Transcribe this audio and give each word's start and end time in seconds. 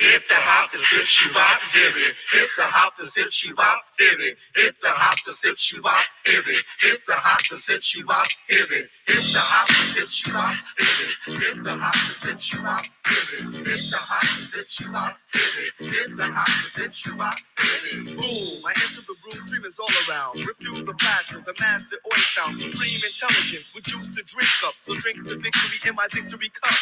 Hip 0.00 0.26
to 0.28 0.34
hop, 0.36 0.70
to 0.72 0.78
sip, 0.78 1.06
she 1.06 1.28
bop, 1.34 1.60
give 1.74 1.96
it. 1.96 2.16
Hip 2.32 2.50
to 2.56 2.64
hop, 2.64 2.96
to 2.98 3.06
sip, 3.06 3.32
she 3.32 3.52
bop, 3.54 3.82
it. 4.00 4.38
Hit 4.56 4.80
the 4.80 4.90
hop 4.90 5.16
to 5.24 5.32
sip 5.32 5.56
you 5.72 5.82
up, 5.84 6.04
it. 6.26 6.64
Hit 6.80 7.06
the 7.06 7.14
hop 7.14 7.42
to 7.44 7.56
sip 7.56 7.82
you 7.96 8.06
up, 8.08 8.26
it. 8.48 8.70
Hit 9.06 9.22
the 9.32 9.40
hop 9.40 9.68
to 9.68 9.74
sip 9.84 10.10
you 10.26 10.38
up, 10.38 10.56
it. 10.78 11.40
Hit 11.40 11.64
the 11.64 11.74
hop 11.76 11.94
to 11.94 12.14
sip 12.14 12.40
you 12.52 12.66
up, 12.66 12.84
it. 12.84 13.66
Hit 13.66 13.82
the 13.90 13.98
hop 13.98 14.26
to 14.36 14.42
sip 14.42 14.68
you 14.80 14.96
up, 14.96 15.16
it. 15.34 15.92
Hit 15.92 16.16
the 16.16 16.26
hop 16.26 16.46
to 16.48 16.68
sip 16.70 16.92
you 17.06 17.20
up, 17.22 17.38
it. 17.38 18.06
Boom, 18.16 18.52
I 18.66 18.72
enter 18.84 19.02
the 19.06 19.16
room, 19.26 19.46
dreamers 19.46 19.78
all 19.78 19.92
around. 20.08 20.38
Rip 20.46 20.58
through 20.60 20.84
the 20.84 20.94
plaster, 20.94 21.42
the 21.44 21.54
master 21.60 21.96
oil 22.06 22.24
sound. 22.24 22.58
Supreme 22.58 23.02
intelligence 23.04 23.72
with 23.74 23.84
juice 23.84 24.08
to 24.08 24.22
drink 24.24 24.50
up. 24.66 24.74
So 24.78 24.94
drink 24.96 25.24
to 25.28 25.36
victory 25.36 25.78
in 25.88 25.94
my 25.96 26.08
victory 26.12 26.50
cup. 26.50 26.74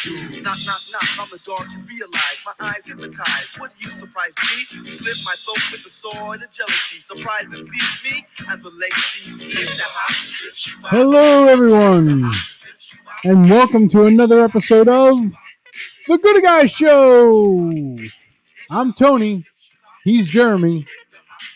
Knock, 0.43 0.59
knock, 0.65 0.83
knock 0.93 1.09
on 1.21 1.29
the 1.31 1.39
door, 1.45 1.59
you 1.71 1.79
realize 1.87 2.39
my 2.45 2.53
eyes 2.61 2.87
hypnotized. 2.87 3.57
What 3.59 3.71
are 3.71 3.81
you 3.81 3.89
surprised, 3.91 4.37
G? 4.39 4.65
You 4.77 4.91
slip 4.91 5.17
my 5.25 5.35
throat 5.37 5.63
with 5.71 5.83
the 5.83 5.89
sword 5.89 6.41
of 6.43 6.51
jealousy. 6.51 6.99
Surprise 7.09 7.45
deceives 7.49 7.99
me, 8.03 8.23
and 8.49 8.61
the 8.61 8.69
legacy 8.69 9.31
Hit 9.31 9.59
is 9.59 9.77
the 9.77 9.83
hop 9.83 10.09
to 10.21 10.27
sip 10.27 10.73
you 10.79 10.85
up. 10.85 10.91
Hello, 10.91 11.47
everyone, 11.47 12.31
and 13.23 13.49
welcome 13.49 13.89
to 13.89 14.05
another 14.05 14.43
episode 14.43 14.87
of 14.87 15.17
The 16.07 16.17
Good 16.19 16.43
Guys 16.43 16.69
Show. 16.69 17.73
I'm 18.69 18.93
Tony, 18.93 19.43
he's 20.03 20.29
Jeremy, 20.29 20.85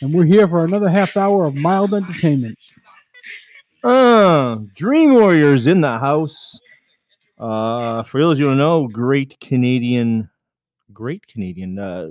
and 0.02 0.12
we're 0.12 0.26
here 0.26 0.48
for 0.48 0.66
another 0.66 0.90
half 0.90 1.16
hour 1.16 1.46
of 1.46 1.54
mild 1.54 1.94
entertainment. 1.94 2.58
Uh, 3.84 4.58
Dream 4.74 5.14
Warriors 5.14 5.68
in 5.68 5.82
the 5.82 6.00
house. 6.00 6.60
Uh, 7.38 8.02
for 8.02 8.20
those 8.20 8.40
you 8.40 8.46
don't 8.46 8.58
know, 8.58 8.88
great 8.88 9.40
Canadian, 9.40 10.32
great 10.92 11.28
Canadian 11.28 11.78
uh, 11.78 12.10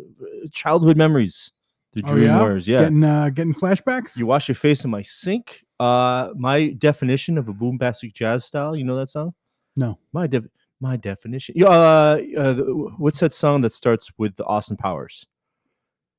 childhood 0.53 0.97
memories. 0.97 1.51
The 1.95 2.03
Dream 2.03 2.31
oh, 2.31 2.55
yeah? 2.55 2.61
Yeah. 2.65 2.79
Getting, 2.79 3.05
uh, 3.05 3.29
getting 3.29 3.55
flashbacks. 3.55 4.17
You 4.17 4.27
wash 4.27 4.49
your 4.49 4.55
face 4.55 4.85
in 4.85 4.91
my 4.91 5.03
sink. 5.03 5.65
Uh, 5.79 6.31
my 6.37 6.69
definition 6.79 7.37
of 7.37 7.49
a 7.49 7.53
boombastic 7.53 8.15
jazz 8.15 8.45
style. 8.45 8.75
You 8.75 8.85
know 8.85 8.97
that 8.97 9.11
song? 9.11 9.35
No. 9.77 9.99
My 10.13 10.27
de- 10.27 10.49
my 10.81 10.97
definition. 10.97 11.55
Yeah. 11.59 11.67
Uh, 11.67 12.19
uh, 12.37 12.55
what's 12.97 13.21
that 13.21 13.35
song 13.35 13.61
that 13.61 13.73
starts 13.73 14.11
with 14.17 14.37
the 14.37 14.45
Austin 14.45 14.77
Powers? 14.77 15.27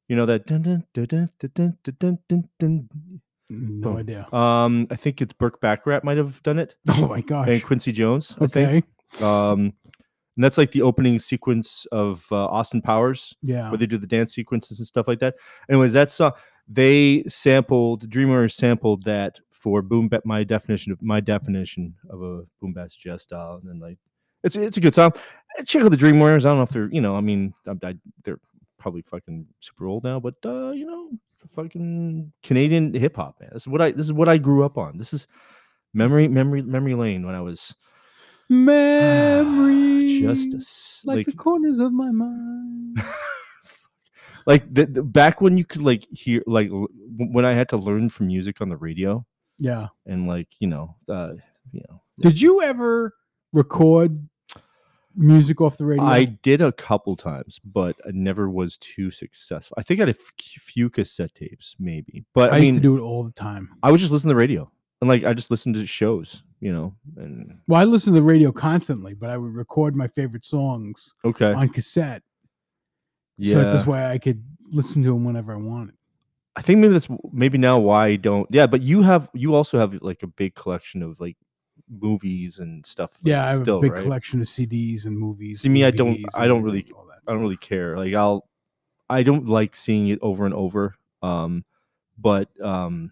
You 0.07 0.16
know 0.16 0.25
that. 0.27 0.45
Dun, 0.45 0.61
dun, 0.61 0.85
dun, 0.94 1.05
dun, 1.07 1.29
dun, 1.39 1.77
dun, 1.83 2.19
dun, 2.27 2.49
dun, 2.59 2.89
No 3.49 3.89
Boom. 3.89 3.97
idea. 3.97 4.33
Um, 4.33 4.88
I 4.89 4.95
think 4.95 5.21
it's 5.21 5.33
Burt 5.33 5.59
Bacharach 5.61 6.03
might 6.03 6.17
have 6.17 6.41
done 6.44 6.59
it. 6.59 6.75
Oh 6.89 7.07
my 7.07 7.21
gosh! 7.21 7.47
And 7.49 7.63
Quincy 7.63 7.91
Jones, 7.91 8.35
okay. 8.41 8.66
I 8.66 8.71
think. 8.71 9.21
Um, 9.21 9.73
and 10.35 10.43
that's 10.43 10.57
like 10.57 10.71
the 10.71 10.81
opening 10.81 11.19
sequence 11.19 11.85
of 11.91 12.25
uh, 12.31 12.45
Austin 12.45 12.81
Powers, 12.81 13.35
Yeah. 13.41 13.69
where 13.69 13.77
they 13.77 13.85
do 13.85 13.97
the 13.97 14.07
dance 14.07 14.33
sequences 14.33 14.79
and 14.79 14.87
stuff 14.87 15.07
like 15.07 15.19
that. 15.19 15.35
Anyways, 15.69 15.93
that 15.93 16.11
song 16.11 16.31
they 16.67 17.23
sampled 17.27 18.09
Dreamer 18.09 18.47
sampled 18.47 19.03
that 19.03 19.39
for 19.51 19.81
boom. 19.81 20.07
Ba- 20.09 20.21
my 20.25 20.43
definition 20.43 20.91
of 20.91 21.01
my 21.01 21.19
definition 21.19 21.93
of 22.09 22.21
a 22.21 22.43
boom 22.61 22.73
bass 22.73 22.95
jazz 22.95 23.21
style, 23.23 23.59
and 23.61 23.69
then 23.69 23.79
like 23.79 23.97
it's 24.43 24.55
it's 24.55 24.77
a 24.77 24.81
good 24.81 24.95
song. 24.95 25.11
Check 25.65 25.83
out 25.83 25.91
the 25.91 25.97
Dream 25.97 26.19
Warriors. 26.19 26.45
I 26.45 26.49
don't 26.49 26.57
know 26.57 26.63
if 26.63 26.69
they're 26.69 26.89
you 26.91 27.01
know 27.01 27.15
I 27.15 27.21
mean 27.21 27.53
I, 27.67 27.75
I, 27.87 27.95
they're 28.23 28.39
probably 28.79 29.01
fucking 29.01 29.45
super 29.59 29.87
old 29.87 30.03
now, 30.03 30.19
but 30.19 30.35
uh, 30.45 30.71
you 30.71 30.85
know 30.85 31.09
fucking 31.53 32.31
Canadian 32.43 32.93
hip 32.93 33.15
hop 33.17 33.35
man. 33.39 33.49
This 33.53 33.63
is 33.63 33.67
what 33.67 33.81
I 33.81 33.91
this 33.91 34.05
is 34.05 34.13
what 34.13 34.29
I 34.29 34.37
grew 34.37 34.63
up 34.63 34.77
on. 34.77 34.97
This 34.97 35.13
is 35.13 35.27
memory 35.93 36.27
memory 36.27 36.61
memory 36.61 36.95
lane 36.95 37.25
when 37.25 37.35
I 37.35 37.41
was 37.41 37.75
Memories, 38.49 40.22
just 40.22 40.53
a 40.53 41.08
like, 41.08 41.17
like 41.17 41.25
the 41.25 41.33
corners 41.33 41.80
of 41.80 41.91
my 41.94 42.11
mind. 42.11 43.02
like 44.45 44.73
the, 44.73 44.85
the- 44.85 45.03
back 45.03 45.41
when 45.41 45.58
you 45.58 45.66
could 45.66 45.81
like 45.81 46.08
hear 46.11 46.44
like 46.47 46.69
l- 46.69 46.88
when 47.17 47.45
I 47.45 47.53
had 47.53 47.69
to 47.69 47.77
learn 47.77 48.09
from 48.09 48.27
music 48.27 48.61
on 48.61 48.69
the 48.69 48.77
radio 48.77 49.25
yeah. 49.59 49.88
and 50.05 50.27
like 50.27 50.47
you 50.59 50.67
know 50.67 50.95
uh 51.09 51.34
you 51.72 51.81
know 51.90 52.01
Did 52.19 52.40
you 52.40 52.62
ever 52.62 53.13
record 53.51 54.28
music 55.16 55.62
off 55.62 55.78
the 55.78 55.85
radio? 55.85 56.03
I 56.03 56.25
did 56.25 56.62
a 56.62 56.72
couple 56.72 57.16
times 57.16 57.59
but 57.63 57.96
I 58.06 58.12
never 58.12 58.50
was 58.50 58.78
too 58.78 59.12
successful. 59.12 59.75
I 59.78 59.84
think 59.84 60.00
I 60.00 60.06
had 60.06 60.16
a 60.16 60.59
few 60.59 60.90
cassette 60.90 61.34
tapes 61.35 61.75
maybe, 61.79 62.25
but 62.34 62.51
I, 62.51 62.57
I 62.57 62.59
mean 62.59 62.75
used 62.75 62.84
to 62.84 62.90
do 62.90 62.97
it 62.97 63.01
all 63.01 63.23
the 63.23 63.31
time. 63.31 63.69
I 63.81 63.91
would 63.91 64.00
just 64.00 64.12
listen 64.12 64.28
to 64.29 64.34
the 64.34 64.40
radio 64.40 64.69
and 65.01 65.09
like 65.09 65.23
I 65.23 65.34
just 65.34 65.51
listened 65.51 65.75
to 65.75 65.85
shows, 65.85 66.44
you 66.63 66.74
know, 66.74 66.96
and 67.18 67.57
Well, 67.68 67.81
I 67.81 67.84
listen 67.84 68.13
to 68.13 68.19
the 68.19 68.25
radio 68.25 68.51
constantly, 68.51 69.13
but 69.13 69.29
I 69.29 69.38
would 69.38 69.53
record 69.53 69.96
my 69.96 70.07
favorite 70.07 70.46
songs 70.46 71.13
okay, 71.25 71.53
on 71.53 71.69
cassette, 71.69 72.24
yeah. 73.38 73.53
so 73.56 73.72
this 73.78 73.85
way 73.85 74.06
I 74.06 74.18
could 74.18 74.44
listen 74.69 75.03
to 75.03 75.09
them 75.09 75.25
whenever 75.25 75.53
I 75.53 75.57
wanted. 75.57 75.96
I 76.56 76.62
think 76.62 76.79
maybe 76.79 76.94
that's 76.94 77.07
maybe 77.31 77.57
now 77.57 77.79
why 77.79 78.07
I 78.07 78.16
don't. 78.16 78.47
Yeah, 78.52 78.68
but 78.68 78.81
you 78.81 79.02
have 79.02 79.29
you 79.34 79.56
also 79.56 79.79
have 79.79 79.94
like 80.02 80.23
a 80.23 80.28
big 80.28 80.53
collection 80.56 81.02
of 81.02 81.19
like 81.19 81.35
movies 81.90 82.59
and 82.59 82.85
stuff. 82.85 83.12
like, 83.22 83.31
Yeah, 83.31 83.46
I 83.46 83.50
have 83.52 83.62
still, 83.63 83.79
a 83.79 83.81
big 83.81 83.91
right? 83.94 84.03
collection 84.03 84.40
of 84.40 84.47
CDs 84.47 85.06
and 85.06 85.18
movies. 85.18 85.62
See, 85.62 85.69
me, 85.69 85.84
I 85.84 85.91
don't- 85.91 86.23
I 86.35 86.47
don't 86.47 86.63
really- 86.63 86.85
I 87.28 87.31
don't 87.31 87.41
really 87.41 87.57
care. 87.57 87.97
Like 87.97 88.13
I'll 88.13 88.47
I 89.09 89.23
don't 89.23 89.47
like 89.47 89.75
seeing 89.75 90.07
it 90.09 90.19
over 90.22 90.46
and 90.46 90.53
over. 90.53 90.96
Um 91.22 91.66
but 92.18 92.50
um 92.62 93.12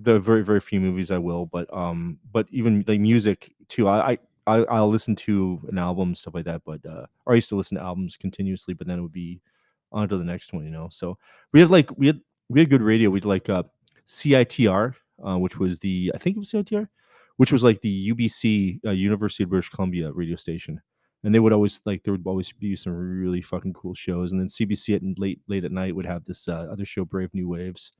there 0.00 0.16
are 0.16 0.20
very 0.20 0.42
very 0.44 0.60
few 0.60 0.80
movies 0.80 1.10
I 1.10 1.18
will, 1.18 1.46
but 1.46 1.72
um 1.74 2.18
but 2.32 2.46
even 2.50 2.84
like 2.88 3.00
music 3.00 3.52
too. 3.68 3.88
I 3.88 4.18
I 4.46 4.56
I'll 4.64 4.90
listen 4.90 5.14
to 5.16 5.60
an 5.68 5.78
album 5.78 6.14
stuff 6.14 6.34
like 6.34 6.46
that, 6.46 6.62
but 6.64 6.84
uh 6.86 7.06
or 7.26 7.32
I 7.32 7.36
used 7.36 7.48
to 7.50 7.56
listen 7.56 7.76
to 7.76 7.82
albums 7.84 8.16
continuously, 8.16 8.74
but 8.74 8.86
then 8.86 8.98
it 8.98 9.02
would 9.02 9.12
be 9.12 9.40
on 9.92 10.08
to 10.08 10.16
the 10.16 10.24
next 10.24 10.52
one, 10.52 10.64
you 10.64 10.70
know. 10.70 10.88
So 10.90 11.18
we 11.52 11.60
had 11.60 11.70
like 11.70 11.90
we 11.96 12.06
had 12.06 12.20
we 12.48 12.60
had 12.60 12.70
good 12.70 12.82
radio. 12.82 13.10
We'd 13.10 13.24
like 13.24 13.48
uh 13.48 13.64
CITR, 14.06 14.94
uh, 15.26 15.38
which 15.38 15.58
was 15.58 15.78
the 15.80 16.12
I 16.14 16.18
think 16.18 16.36
it 16.36 16.40
was 16.40 16.50
CITR, 16.50 16.88
which 17.36 17.52
was 17.52 17.62
like 17.62 17.80
the 17.80 18.12
UBC 18.14 18.80
uh, 18.86 18.90
University 18.90 19.44
of 19.44 19.50
British 19.50 19.68
Columbia 19.68 20.12
radio 20.12 20.36
station 20.36 20.80
and 21.22 21.34
they 21.34 21.38
would 21.38 21.52
always 21.52 21.80
like 21.84 22.02
there 22.02 22.12
would 22.14 22.26
always 22.26 22.52
be 22.52 22.74
some 22.76 22.92
really 22.94 23.42
fucking 23.42 23.72
cool 23.74 23.94
shows 23.94 24.32
and 24.32 24.40
then 24.40 24.48
cbc 24.48 24.94
at 24.94 25.02
late 25.18 25.40
late 25.48 25.64
at 25.64 25.72
night 25.72 25.94
would 25.94 26.06
have 26.06 26.24
this 26.24 26.48
uh, 26.48 26.66
other 26.70 26.84
show 26.84 27.04
brave 27.04 27.32
new 27.34 27.48
waves 27.48 27.92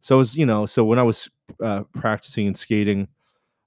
so 0.00 0.16
it 0.16 0.18
was 0.18 0.34
you 0.34 0.46
know 0.46 0.66
so 0.66 0.84
when 0.84 0.98
i 0.98 1.02
was 1.02 1.28
uh, 1.64 1.82
practicing 1.94 2.46
and 2.46 2.56
skating 2.56 3.08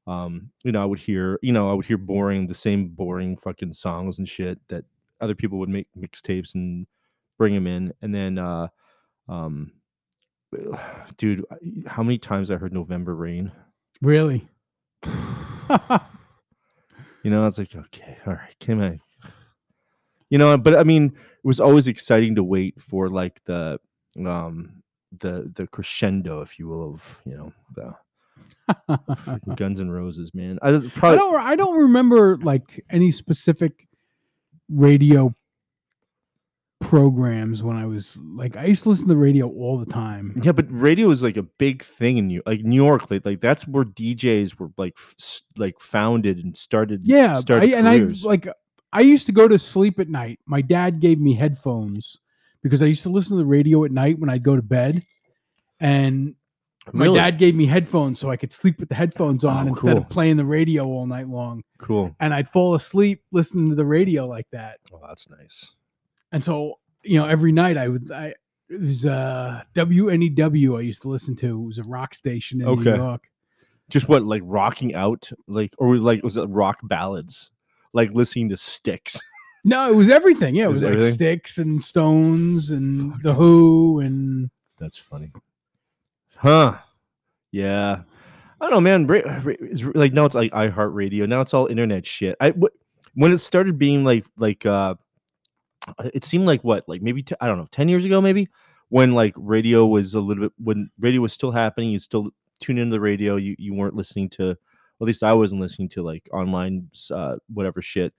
um 0.07 0.49
you 0.63 0.71
know 0.71 0.81
i 0.81 0.85
would 0.85 0.99
hear 0.99 1.39
you 1.41 1.51
know 1.51 1.69
i 1.69 1.73
would 1.73 1.85
hear 1.85 1.97
boring 1.97 2.47
the 2.47 2.53
same 2.53 2.87
boring 2.87 3.35
fucking 3.35 3.73
songs 3.73 4.17
and 4.17 4.27
shit 4.27 4.59
that 4.67 4.83
other 5.21 5.35
people 5.35 5.59
would 5.59 5.69
make 5.69 5.87
mixtapes 5.97 6.55
and 6.55 6.87
bring 7.37 7.53
them 7.53 7.67
in 7.67 7.93
and 8.01 8.13
then 8.13 8.37
uh 8.37 8.67
um 9.27 9.71
dude 11.17 11.45
how 11.85 12.03
many 12.03 12.17
times 12.17 12.49
i 12.51 12.55
heard 12.55 12.73
november 12.73 13.15
rain 13.15 13.51
Really? 14.01 14.47
You 17.21 17.31
know, 17.31 17.41
I 17.41 17.45
was 17.47 17.57
like, 17.57 17.75
okay, 17.75 18.17
all 18.25 18.31
right, 18.31 18.55
can 18.61 18.81
I? 18.81 18.97
You 20.29 20.37
know, 20.37 20.57
but 20.57 20.73
I 20.73 20.83
mean, 20.83 21.07
it 21.07 21.45
was 21.45 21.59
always 21.59 21.89
exciting 21.89 22.35
to 22.35 22.43
wait 22.45 22.81
for 22.81 23.09
like 23.09 23.41
the 23.43 23.77
um 24.25 24.81
the 25.17 25.51
the 25.53 25.67
crescendo, 25.67 26.41
if 26.41 26.59
you 26.59 26.67
will, 26.67 26.93
of 26.93 27.21
you 27.25 27.35
know 27.35 27.53
the 27.75 27.95
Guns 29.55 29.79
and 29.79 29.93
Roses, 29.93 30.33
man. 30.33 30.59
I 30.61 30.71
was 30.71 30.87
I 31.01 31.15
don't. 31.15 31.35
I 31.35 31.55
don't 31.55 31.77
remember 31.77 32.37
like 32.37 32.83
any 32.89 33.11
specific 33.11 33.87
radio 34.69 35.33
programs 36.79 37.63
when 37.63 37.75
I 37.75 37.85
was 37.85 38.17
like. 38.17 38.55
I 38.55 38.65
used 38.65 38.83
to 38.83 38.89
listen 38.89 39.07
to 39.07 39.13
the 39.13 39.19
radio 39.19 39.47
all 39.49 39.77
the 39.77 39.91
time. 39.91 40.39
yeah, 40.43 40.51
but 40.51 40.65
radio 40.69 41.09
is 41.09 41.23
like 41.23 41.37
a 41.37 41.43
big 41.43 41.83
thing 41.83 42.17
in 42.17 42.27
New 42.27 42.41
like 42.45 42.61
New 42.61 42.75
York. 42.75 43.09
Like, 43.09 43.25
like 43.25 43.41
that's 43.41 43.67
where 43.67 43.85
DJs 43.85 44.59
were 44.59 44.69
like 44.77 44.97
f- 44.97 45.41
like 45.57 45.79
founded 45.79 46.39
and 46.39 46.55
started. 46.55 47.01
Yeah, 47.03 47.33
I, 47.37 47.39
started 47.39 47.73
and 47.73 47.87
I 47.87 47.97
like. 48.23 48.47
I 48.91 49.01
used 49.01 49.27
to 49.27 49.31
go 49.31 49.47
to 49.47 49.59
sleep 49.59 49.99
at 49.99 50.09
night. 50.09 50.39
My 50.47 50.61
dad 50.61 50.99
gave 50.99 51.19
me 51.19 51.35
headphones 51.35 52.17
because 52.63 52.81
I 52.81 52.85
used 52.85 53.03
to 53.03 53.09
listen 53.09 53.31
to 53.37 53.43
the 53.43 53.45
radio 53.45 53.83
at 53.85 53.91
night 53.91 54.19
when 54.19 54.29
I'd 54.29 54.43
go 54.43 54.55
to 54.55 54.61
bed, 54.61 55.03
and 55.79 56.35
my 56.93 57.05
Really? 57.05 57.19
dad 57.19 57.37
gave 57.37 57.55
me 57.55 57.65
headphones 57.65 58.19
so 58.19 58.31
I 58.31 58.37
could 58.37 58.51
sleep 58.51 58.79
with 58.79 58.89
the 58.89 58.95
headphones 58.95 59.43
on 59.43 59.67
Oh, 59.67 59.69
instead 59.71 59.93
cool. 59.93 60.01
of 60.03 60.09
playing 60.09 60.37
the 60.37 60.45
radio 60.45 60.85
all 60.85 61.05
night 61.05 61.27
long. 61.27 61.63
cool. 61.77 62.15
And 62.19 62.33
I'd 62.33 62.49
fall 62.49 62.73
asleep 62.75 63.21
listening 63.31 63.69
to 63.69 63.75
the 63.75 63.85
radio 63.85 64.25
like 64.27 64.47
that. 64.51 64.79
Oh, 64.91 64.99
that's 65.07 65.29
nice. 65.29 65.75
And 66.31 66.43
so, 66.43 66.79
you 67.03 67.19
know, 67.19 67.25
every 67.25 67.51
night 67.51 67.77
I 67.77 67.87
would 67.89 68.11
I 68.11 68.33
it 68.69 68.81
was 68.81 69.05
uh 69.05 69.61
WNEW 69.75 70.77
I 70.77 70.81
used 70.81 71.01
to 71.03 71.09
listen 71.09 71.35
to. 71.37 71.61
It 71.61 71.65
was 71.65 71.77
a 71.79 71.83
rock 71.83 72.13
station 72.15 72.61
in 72.61 72.67
New 72.67 72.73
Okay. 72.81 72.95
York. 72.95 73.23
Just 73.89 74.07
what 74.09 74.23
like 74.23 74.41
rocking 74.45 74.95
out, 74.95 75.29
like 75.47 75.73
or 75.77 75.97
like 75.97 76.23
was 76.23 76.37
it 76.37 76.43
rock 76.49 76.79
ballads, 76.83 77.51
like 77.93 78.11
listening 78.13 78.49
to 78.49 78.57
Styx. 78.57 79.19
No, 79.63 79.89
it 79.89 79.95
was 79.95 80.09
everything. 80.09 80.55
Yeah, 80.55 80.63
it 80.63 80.67
It 80.67 80.71
was, 80.71 80.83
was 80.83 81.05
like? 81.05 81.13
Styx 81.13 81.57
and 81.57 81.81
Stones 81.83 82.71
and 82.71 83.21
The 83.23 83.33
Who 83.33 83.99
and 83.99 84.49
That's 84.77 84.97
funny. 84.97 85.31
Huh. 86.35 86.77
Yeah. 87.51 88.01
I 88.61 88.65
don't 88.65 88.71
know, 88.71 88.81
man. 88.81 89.07
Ra- 89.07 89.41
ra- 89.43 89.53
it's 89.59 89.83
like 89.83 90.13
now 90.13 90.25
it's 90.25 90.35
like 90.35 90.51
iHeartRadio. 90.51 91.27
Now 91.27 91.41
it's 91.41 91.53
all 91.53 91.67
internet 91.67 92.05
shit. 92.05 92.35
I 92.39 92.53
when 93.15 93.31
it 93.31 93.39
started 93.39 93.77
being 93.77 94.03
like 94.03 94.25
like 94.37 94.65
uh 94.65 94.95
it 96.13 96.23
seemed 96.23 96.45
like 96.45 96.63
what 96.63 96.87
like 96.87 97.01
maybe 97.01 97.23
t- 97.23 97.35
I 97.41 97.47
don't 97.47 97.57
know 97.57 97.67
10 97.71 97.89
years 97.89 98.05
ago 98.05 98.21
maybe 98.21 98.49
when 98.89 99.13
like 99.13 99.33
radio 99.37 99.85
was 99.85 100.13
a 100.13 100.19
little 100.19 100.43
bit 100.45 100.53
when 100.57 100.89
radio 100.99 101.21
was 101.21 101.33
still 101.33 101.51
happening 101.51 101.89
you 101.89 101.99
still 101.99 102.29
tune 102.59 102.77
into 102.77 102.91
the 102.91 102.99
radio 102.99 103.37
you 103.37 103.55
you 103.57 103.73
weren't 103.73 103.95
listening 103.95 104.29
to 104.29 104.51
at 104.51 104.57
least 104.99 105.23
I 105.23 105.33
wasn't 105.33 105.61
listening 105.61 105.89
to 105.89 106.03
like 106.03 106.29
online 106.31 106.89
uh 107.11 107.37
whatever 107.51 107.81
shit 107.81 108.13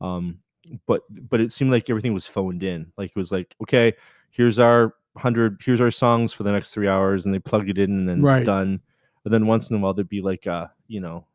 um 0.00 0.38
but 0.86 1.02
but 1.28 1.40
it 1.40 1.52
seemed 1.52 1.70
like 1.70 1.90
everything 1.90 2.14
was 2.14 2.26
phoned 2.26 2.62
in 2.62 2.92
like 2.96 3.10
it 3.10 3.16
was 3.16 3.32
like 3.32 3.54
okay 3.62 3.92
here's 4.30 4.58
our 4.58 4.94
100 5.14 5.60
here's 5.64 5.80
our 5.80 5.90
songs 5.90 6.32
for 6.32 6.42
the 6.44 6.52
next 6.52 6.70
3 6.70 6.86
hours 6.88 7.24
and 7.26 7.34
they 7.34 7.38
plug 7.38 7.68
it 7.68 7.78
in 7.78 7.90
and 7.90 8.08
then 8.08 8.22
Right. 8.22 8.38
it's 8.38 8.46
done 8.46 8.80
and 9.24 9.34
then 9.34 9.46
once 9.46 9.70
in 9.70 9.76
a 9.76 9.78
while 9.78 9.92
there'd 9.92 10.08
be 10.08 10.22
like 10.22 10.46
uh 10.46 10.68
you 10.88 11.00
know 11.00 11.26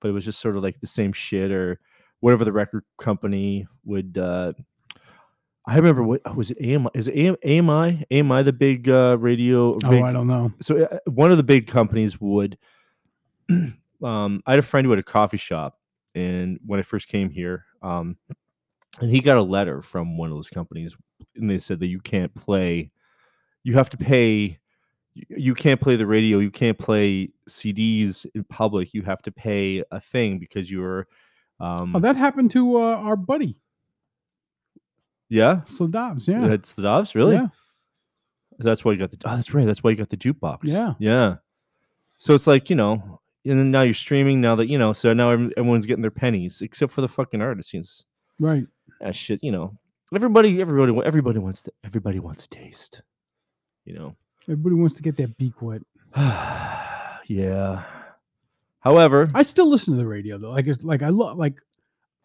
but 0.00 0.08
it 0.08 0.12
was 0.12 0.24
just 0.24 0.40
sort 0.40 0.56
of 0.56 0.62
like 0.62 0.80
the 0.80 0.86
same 0.86 1.12
shit 1.12 1.50
or 1.50 1.80
whatever 2.20 2.44
the 2.44 2.52
record 2.52 2.84
company 2.98 3.66
would 3.84 4.16
uh 4.18 4.52
I 5.66 5.76
remember 5.76 6.02
what 6.02 6.22
oh, 6.24 6.32
was 6.32 6.50
it 6.50 6.58
AMI 6.64 6.88
is 6.94 7.06
it 7.08 7.14
AM, 7.16 7.36
AMI 7.44 8.06
AMI 8.10 8.42
the 8.42 8.52
big 8.52 8.88
uh 8.88 9.16
radio 9.20 9.74
Oh, 9.74 9.90
big, 9.90 10.02
I 10.02 10.12
don't 10.12 10.26
know. 10.26 10.52
so 10.62 10.84
uh, 10.84 10.98
one 11.10 11.30
of 11.30 11.36
the 11.36 11.42
big 11.42 11.66
companies 11.66 12.20
would 12.20 12.56
um 13.50 14.42
I 14.46 14.52
had 14.52 14.58
a 14.58 14.62
friend 14.62 14.84
who 14.84 14.90
had 14.90 14.98
a 14.98 15.02
coffee 15.04 15.36
shop 15.36 15.78
and 16.14 16.58
when 16.64 16.80
I 16.80 16.82
first 16.82 17.08
came 17.08 17.30
here 17.30 17.66
um 17.82 18.16
and 19.00 19.10
he 19.10 19.20
got 19.20 19.36
a 19.36 19.42
letter 19.42 19.82
from 19.82 20.16
one 20.18 20.30
of 20.30 20.36
those 20.36 20.48
companies 20.50 20.96
and 21.36 21.48
they 21.50 21.58
said 21.58 21.78
that 21.80 21.86
you 21.86 22.00
can't 22.00 22.34
play 22.34 22.90
you 23.62 23.74
have 23.74 23.90
to 23.90 23.96
pay 23.96 24.58
you- 25.14 25.54
can't 25.54 25.80
play 25.80 25.96
the 25.96 26.06
radio 26.06 26.38
you 26.38 26.50
can't 26.50 26.78
play 26.78 27.30
CDs 27.48 28.26
in 28.34 28.44
public 28.44 28.92
you 28.94 29.02
have 29.02 29.22
to 29.22 29.30
pay 29.32 29.82
a 29.90 30.00
thing 30.00 30.38
because 30.38 30.70
you're 30.70 31.06
um 31.60 31.94
Oh, 31.94 32.00
that 32.00 32.16
happened 32.16 32.50
to 32.52 32.76
uh, 32.78 32.96
our 32.96 33.16
buddy 33.16 33.56
yeah 35.28 35.60
Sladovs. 35.68 36.26
Yeah, 36.26 36.48
that's 36.48 36.74
the 36.74 36.82
Doves 36.82 37.14
really 37.14 37.36
Yeah. 37.36 37.48
That's 38.62 38.84
why 38.84 38.92
you 38.92 38.98
got 38.98 39.10
the. 39.10 39.16
Oh, 39.24 39.36
that's 39.36 39.54
right. 39.54 39.64
That's 39.64 39.82
why 39.82 39.90
you 39.90 39.96
got 39.96 40.10
the 40.10 40.18
jukebox. 40.18 40.58
Yeah. 40.64 40.92
yeah. 40.98 41.36
So 42.18 42.34
it's 42.34 42.46
like 42.46 42.68
you 42.68 42.76
know, 42.76 43.20
and 43.46 43.58
then 43.58 43.70
now 43.70 43.80
you're 43.80 43.94
streaming. 43.94 44.42
Now 44.42 44.54
that 44.56 44.66
you 44.66 44.76
know, 44.76 44.92
so 44.92 45.14
now 45.14 45.30
everyone's 45.30 45.86
getting 45.86 46.02
their 46.02 46.10
pennies, 46.10 46.60
except 46.60 46.92
for 46.92 47.00
the 47.00 47.08
fucking 47.08 47.40
artists 47.40 48.04
right. 48.38 48.66
That 49.00 49.14
shit, 49.16 49.42
you 49.42 49.52
know. 49.52 49.76
Everybody, 50.14 50.60
everybody, 50.60 50.92
everybody 51.04 51.38
wants 51.38 51.62
to. 51.62 51.72
Everybody 51.84 52.18
wants 52.18 52.44
a 52.44 52.48
taste. 52.48 53.02
You 53.84 53.94
know. 53.94 54.16
Everybody 54.44 54.74
wants 54.76 54.94
to 54.96 55.02
get 55.02 55.16
their 55.16 55.28
beak 55.28 55.62
wet. 55.62 55.82
yeah. 56.16 57.84
However, 58.80 59.28
I 59.34 59.42
still 59.42 59.68
listen 59.68 59.94
to 59.94 59.98
the 59.98 60.06
radio 60.06 60.38
though. 60.38 60.50
Like 60.50 60.66
it's 60.66 60.82
like 60.84 61.02
I 61.02 61.08
love 61.08 61.36
like 61.36 61.54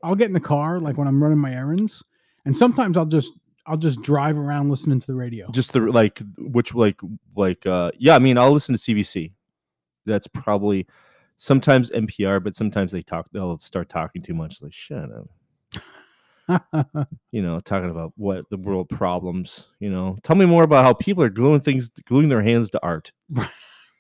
I'll 0.04 0.16
get 0.16 0.28
in 0.28 0.34
the 0.34 0.40
car 0.40 0.80
like 0.80 0.98
when 0.98 1.08
I'm 1.08 1.22
running 1.22 1.38
my 1.38 1.54
errands, 1.54 2.02
and 2.46 2.56
sometimes 2.56 2.98
I'll 2.98 3.06
just 3.06 3.34
I'll 3.68 3.78
just 3.78 4.02
drive 4.02 4.38
around 4.38 4.70
listening 4.70 5.02
to 5.02 5.08
the 5.08 5.16
radio. 5.16 5.50
just 5.52 5.74
the 5.74 5.80
like, 5.80 6.22
which 6.38 6.74
like 6.74 7.00
like 7.36 7.66
uh 7.66 7.92
yeah. 7.98 8.16
I 8.16 8.20
mean, 8.20 8.38
I'll 8.38 8.52
listen 8.52 8.76
to 8.76 8.82
CBC. 8.82 9.34
That's 10.06 10.28
probably 10.28 10.88
sometimes 11.38 11.92
NPR, 11.92 12.44
but 12.44 12.56
sometimes 12.56 12.92
they 12.92 13.02
talk. 13.02 13.28
They'll 13.32 13.60
start 13.60 13.90
talking 13.90 14.22
too 14.22 14.34
much. 14.34 14.62
Like 14.62 14.74
shut 14.74 15.12
up. 15.12 15.30
you 17.32 17.42
know, 17.42 17.60
talking 17.60 17.90
about 17.90 18.14
what 18.16 18.50
the 18.50 18.58
world 18.58 18.90
problems, 18.90 19.68
you 19.80 19.90
know. 19.90 20.18
Tell 20.24 20.36
me 20.36 20.46
more 20.46 20.64
about 20.64 20.84
how 20.84 20.94
people 20.94 21.24
are 21.24 21.30
gluing 21.30 21.62
things, 21.62 21.90
gluing 22.06 22.30
their 22.30 22.44
hands 22.44 22.70
to 22.72 22.80
art. 22.84 23.12
right. 23.30 23.50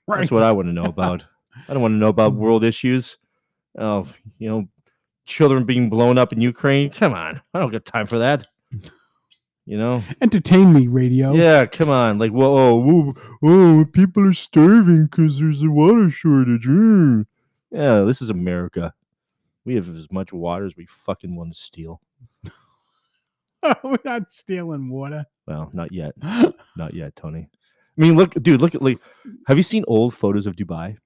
That's 0.08 0.32
what 0.32 0.44
I 0.44 0.52
want 0.52 0.68
to 0.68 0.74
know 0.74 0.86
about. 0.86 1.26
I 1.68 1.74
don't 1.74 1.82
want 1.82 1.94
to 1.94 1.98
know 1.98 2.10
about 2.10 2.36
world 2.36 2.64
issues. 2.64 3.18
Oh, 3.78 4.08
you 4.38 4.50
know, 4.50 4.68
children 5.26 5.66
being 5.66 5.90
blown 5.90 6.18
up 6.18 6.34
in 6.34 6.42
Ukraine. 6.42 6.90
Come 6.90 7.14
on. 7.14 7.42
I 7.54 7.60
don't 7.60 7.72
got 7.72 7.86
time 7.86 8.08
for 8.08 8.20
that. 8.20 8.48
You 9.68 9.80
know? 9.80 10.04
Entertain 10.22 10.72
me, 10.74 10.86
radio. 10.86 11.34
Yeah, 11.34 11.66
come 11.66 11.90
on. 11.90 12.20
Like, 12.20 12.30
whoa, 12.30 12.56
oh, 12.56 12.76
whoa, 12.76 13.16
oh, 13.42 13.86
people 13.92 14.24
are 14.28 14.34
starving 14.34 15.06
because 15.06 15.40
there's 15.40 15.64
a 15.64 15.72
water 15.72 16.08
shortage. 16.12 16.68
Mm. 16.68 17.26
Yeah, 17.72 18.02
this 18.02 18.22
is 18.22 18.30
America. 18.30 18.94
We 19.66 19.74
have 19.74 19.90
as 19.96 20.12
much 20.12 20.32
water 20.32 20.68
as 20.68 20.76
we 20.78 20.86
fucking 20.86 21.36
want 21.36 21.54
to 21.54 21.60
steal. 21.60 22.00
We're 23.84 23.98
not 24.06 24.32
stealing 24.32 24.90
water. 24.90 25.26
Well, 25.48 25.70
not 25.74 25.92
yet. 25.92 26.14
Not 26.78 26.94
yet, 26.94 27.16
Tony. 27.16 27.48
I 27.98 28.02
mean, 28.02 28.16
look, 28.18 28.34
dude, 28.42 28.62
look 28.62 28.76
at 28.76 28.82
like 28.82 29.00
have 29.48 29.58
you 29.58 29.64
seen 29.64 29.84
old 29.88 30.14
photos 30.14 30.46
of 30.48 30.56
Dubai? 30.56 30.98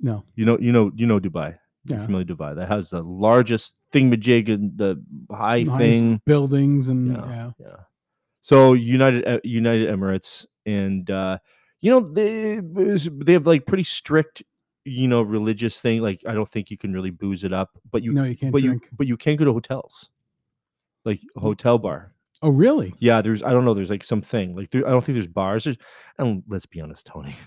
no. 0.00 0.24
You 0.34 0.44
know, 0.44 0.58
you 0.58 0.72
know, 0.72 0.92
you 0.94 1.06
know 1.06 1.18
Dubai. 1.20 1.56
You're 1.86 1.98
Yeah. 1.98 2.04
familiar 2.06 2.26
with 2.26 2.36
Dubai. 2.38 2.54
That 2.56 2.68
has 2.68 2.90
the 2.90 3.02
largest 3.02 3.74
thingamajig 3.92 4.52
and 4.52 4.76
the 4.76 5.02
high 5.30 5.64
thing. 5.64 6.20
buildings 6.26 6.88
and 6.88 7.12
Yeah. 7.12 7.26
yeah. 7.28 7.50
Yeah. 7.58 7.76
So 8.42 8.74
United 8.74 9.26
uh, 9.26 9.40
United 9.44 9.88
Emirates 9.88 10.44
and 10.66 11.08
uh 11.10 11.38
you 11.80 11.90
know 11.92 12.00
they 12.00 12.60
they 12.60 13.32
have 13.32 13.46
like 13.46 13.66
pretty 13.66 13.84
strict 13.84 14.42
you 14.84 15.08
know 15.08 15.22
religious 15.22 15.80
thing 15.80 16.02
like 16.02 16.20
I 16.26 16.32
don't 16.34 16.48
think 16.48 16.70
you 16.70 16.78
can 16.78 16.92
really 16.92 17.10
booze 17.10 17.42
it 17.44 17.52
up 17.52 17.70
but 17.90 18.02
you 18.02 18.12
no, 18.12 18.24
you 18.24 18.36
can't 18.36 18.52
but 18.52 18.62
drink. 18.62 18.82
you 18.82 18.88
but 18.98 19.06
you 19.06 19.16
can 19.16 19.36
go 19.36 19.44
to 19.44 19.52
hotels. 19.52 20.10
Like 21.06 21.22
a 21.36 21.40
hotel 21.40 21.78
bar. 21.78 22.12
oh, 22.42 22.50
really? 22.50 22.92
Yeah, 22.98 23.22
there's 23.22 23.42
I 23.42 23.52
don't 23.52 23.64
know, 23.64 23.72
there's 23.72 23.88
like 23.90 24.04
something. 24.04 24.54
Like 24.54 24.70
there, 24.70 24.86
I 24.86 24.90
don't 24.90 25.02
think 25.02 25.14
there's 25.16 25.26
bars. 25.26 25.64
There's 25.64 25.78
and 26.18 26.42
let's 26.48 26.66
be 26.66 26.82
honest, 26.82 27.06
Tony. 27.06 27.34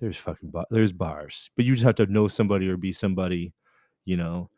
There's 0.00 0.16
fucking 0.16 0.50
bar, 0.50 0.64
there's 0.70 0.92
bars. 0.92 1.50
But 1.56 1.64
you 1.64 1.72
just 1.72 1.82
have 1.82 1.96
to 1.96 2.06
know 2.06 2.28
somebody 2.28 2.68
or 2.68 2.76
be 2.76 2.92
somebody, 2.92 3.52
you 4.04 4.16
know. 4.16 4.48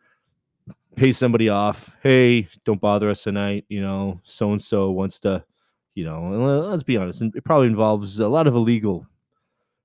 Pay 0.97 1.13
somebody 1.13 1.49
off. 1.49 1.97
Hey, 2.03 2.47
don't 2.67 2.79
bother 2.79 3.09
us 3.09 3.23
tonight, 3.23 3.65
you 3.71 3.81
know. 3.81 4.21
So 4.25 4.53
and 4.53 4.61
so 4.61 4.91
wants 4.91 5.19
to, 5.21 5.43
you 5.95 6.05
know, 6.05 6.27
and 6.27 6.69
let's 6.71 6.83
be 6.83 6.99
honest, 6.99 7.23
and 7.23 7.35
it 7.35 7.43
probably 7.43 7.69
involves 7.69 8.21
a 8.21 8.29
lot 8.29 8.49
of 8.49 8.55
illegal 8.55 9.07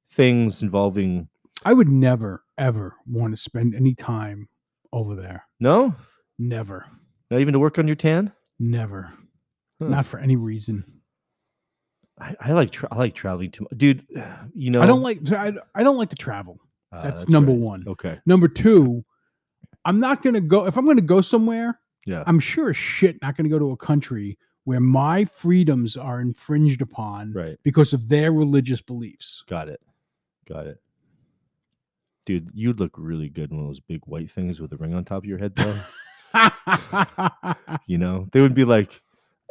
things 0.10 0.62
involving 0.62 1.30
I 1.64 1.72
would 1.72 1.88
never 1.88 2.44
ever 2.58 2.98
want 3.08 3.32
to 3.34 3.38
spend 3.42 3.76
any 3.76 3.96
time 3.96 4.50
over 4.92 5.16
there. 5.16 5.46
no? 5.62 5.96
Never. 6.38 6.86
Not 7.36 7.42
even 7.42 7.52
to 7.52 7.60
work 7.60 7.78
on 7.78 7.86
your 7.86 7.98
tan? 7.98 8.32
Never. 8.60 9.12
Huh. 9.82 9.90
Not 9.90 10.06
for 10.06 10.20
any 10.22 10.38
reason. 10.38 10.86
I, 12.18 12.34
I 12.40 12.52
like 12.54 12.72
tra- 12.72 12.88
I 12.90 12.96
like 12.96 13.14
traveling 13.14 13.52
too 13.52 13.64
much. 13.66 13.78
Dude, 13.78 14.06
you 14.54 14.72
know 14.72 14.82
I 14.82 14.86
don't 14.86 15.02
like 15.02 15.30
I, 15.34 15.52
I 15.76 15.84
don't 15.84 15.98
like 15.98 16.12
to 16.12 16.16
travel. 16.16 16.62
Ah, 16.94 17.02
That's, 17.02 17.28
number 17.28 17.52
right. 17.52 17.60
one. 17.60 17.84
Okay. 17.90 18.20
Number 18.26 18.48
two, 18.48 19.04
I'm 19.84 20.00
not 20.00 20.24
gonna 20.24 20.40
go 20.40 20.66
if 20.66 20.78
I'm 20.78 20.86
gonna 20.86 21.02
go 21.02 21.20
somewhere, 21.20 21.78
Yeah. 22.06 22.24
I'm 22.26 22.40
sure 22.40 22.70
as 22.70 22.78
shit 22.78 23.22
not 23.22 23.36
gonna 23.36 23.50
go 23.50 23.60
to 23.60 23.72
a 23.72 23.78
country 23.78 24.38
where 24.64 24.80
my 24.80 25.26
freedoms 25.26 25.98
are 25.98 26.22
infringed 26.22 26.82
upon 26.82 27.34
Right. 27.34 27.58
because 27.64 27.92
of 27.92 28.08
their 28.08 28.32
religious 28.32 28.80
beliefs. 28.80 29.44
Got 29.50 29.68
it. 29.68 29.82
Got 30.48 30.68
it. 30.68 30.78
Dude, 32.26 32.50
you'd 32.54 32.80
look 32.80 32.94
really 32.96 33.28
good 33.28 33.52
in 33.52 33.58
one 33.58 33.66
of 33.66 33.70
those 33.72 33.82
big 33.82 34.00
white 34.06 34.32
things 34.32 34.62
with 34.62 34.72
a 34.72 34.78
ring 34.78 34.94
on 34.94 35.04
top 35.04 35.18
of 35.18 35.26
your 35.26 35.38
head, 35.38 35.54
though. 35.58 35.78
you 37.88 37.98
know, 37.98 38.28
they 38.32 38.42
would 38.42 38.54
be 38.56 38.66
like, 38.66 39.02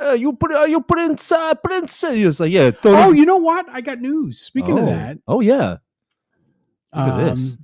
uh, 0.03 0.13
"You 0.13 0.33
put 0.35 0.51
it, 0.51 0.57
uh, 0.57 0.65
you 0.65 0.81
put 0.81 0.99
inside, 0.99 1.63
put 1.63 1.73
it 1.73 1.83
inside." 1.83 2.19
It's 2.19 2.41
like, 2.41 2.53
yeah. 2.53 2.71
Oh, 2.85 3.13
you 3.13 3.25
know 3.27 3.37
what? 3.39 3.67
I 3.69 3.81
got 3.81 4.01
news. 4.01 4.41
Speaking 4.41 4.79
of 4.79 4.85
Oh. 4.85 4.87
that, 4.87 5.19
oh 5.27 5.41
yeah. 5.41 5.77
Look 6.97 7.09
at 7.09 7.35
this. 7.37 7.53
um, 7.53 7.59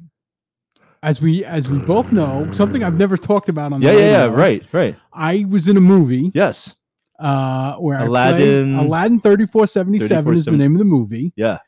as 1.03 1.21
we 1.21 1.45
as 1.45 1.69
we 1.69 1.79
both 1.79 2.13
know, 2.13 2.51
something 2.53 2.83
I've 2.83 2.99
never 2.99 3.17
talked 3.17 3.49
about 3.49 3.73
on 3.73 3.81
Yeah, 3.83 3.93
the 3.95 3.99
yeah, 4.01 4.11
yeah. 4.11 4.25
Right, 4.27 4.65
right. 4.73 4.97
I 5.13 5.47
was 5.49 5.69
in 5.69 5.77
a 5.77 5.81
movie 5.81 6.31
Yes. 6.35 6.75
uh, 7.19 7.75
where 7.77 7.99
Aladdin- 8.07 8.75
Aladdin 8.77 9.21
3477 9.21 10.35
is 10.35 10.45
the 10.45 10.53
name 10.53 10.73
of 10.75 10.79
the 10.79 10.85
movie. 10.85 11.33
Yeah. 11.37 11.59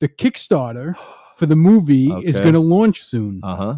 The 0.00 0.08
Kickstarter 0.08 0.94
for 1.36 1.46
the 1.46 1.56
movie 1.56 2.12
is 2.22 2.38
going 2.38 2.52
to 2.54 2.60
launch 2.60 3.02
soon, 3.02 3.40
Uh 3.42 3.56
huh. 3.56 3.74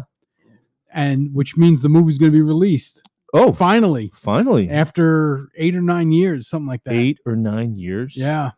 and 0.93 1.33
which 1.33 1.55
means 1.57 1.81
the 1.81 1.89
movie's 1.89 2.17
going 2.17 2.31
to 2.31 2.37
be 2.37 2.41
released 2.41 3.01
Oh, 3.33 3.51
finally 3.51 4.11
finally. 4.15 4.69
after 4.69 5.49
eight 5.55 5.75
or 5.75 5.81
nine 5.81 6.11
years, 6.11 6.47
something 6.47 6.67
like 6.67 6.83
that. 6.85 6.93
Eight 6.93 7.19
or 7.25 7.35
nine 7.35 7.77
years. 7.77 8.17
Yeah, 8.17 8.51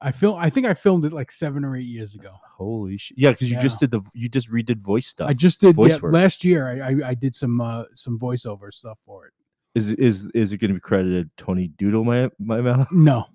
I 0.00 0.12
feel. 0.12 0.34
I 0.34 0.48
think 0.50 0.66
I 0.66 0.74
filmed 0.74 1.04
it 1.04 1.12
like 1.12 1.30
seven 1.30 1.64
or 1.64 1.76
eight 1.76 1.86
years 1.86 2.14
ago. 2.14 2.32
Holy 2.56 2.96
shit. 2.96 3.18
Yeah, 3.18 3.30
because 3.30 3.50
you 3.50 3.60
just 3.60 3.80
did 3.80 3.90
the 3.90 4.00
you 4.14 4.28
just 4.28 4.50
redid 4.50 4.78
voice 4.80 5.06
stuff. 5.06 5.28
I 5.28 5.34
just 5.34 5.60
did 5.60 5.74
voice 5.74 5.92
yeah, 5.92 5.98
work. 5.98 6.12
last 6.12 6.44
year. 6.44 6.82
I, 6.82 6.90
I 6.90 7.08
I 7.10 7.14
did 7.14 7.34
some 7.34 7.60
uh, 7.60 7.84
some 7.94 8.18
voiceover 8.18 8.72
stuff 8.72 8.98
for 9.04 9.26
it. 9.26 9.32
is 9.74 9.90
is 9.90 10.28
is 10.34 10.52
it 10.52 10.58
going 10.58 10.70
to 10.70 10.74
be 10.74 10.80
credited 10.80 11.30
Tony 11.36 11.68
Doodle 11.78 12.04
my 12.04 12.30
my 12.38 12.60
mouth? 12.60 12.88
No, 12.92 13.26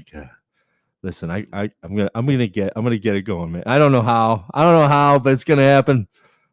Okay. 0.00 0.28
Listen, 1.02 1.30
I, 1.30 1.46
I 1.52 1.70
I'm 1.82 1.94
gonna 1.96 2.10
I'm 2.14 2.26
gonna 2.26 2.46
get 2.46 2.72
I'm 2.74 2.82
gonna 2.82 2.98
get 2.98 3.14
it 3.14 3.22
going, 3.22 3.52
man. 3.52 3.62
I 3.66 3.78
don't 3.78 3.92
know 3.92 4.02
how. 4.02 4.44
I 4.52 4.62
don't 4.64 4.74
know 4.74 4.88
how, 4.88 5.18
but 5.18 5.32
it's 5.32 5.44
gonna 5.44 5.64
happen. 5.64 6.08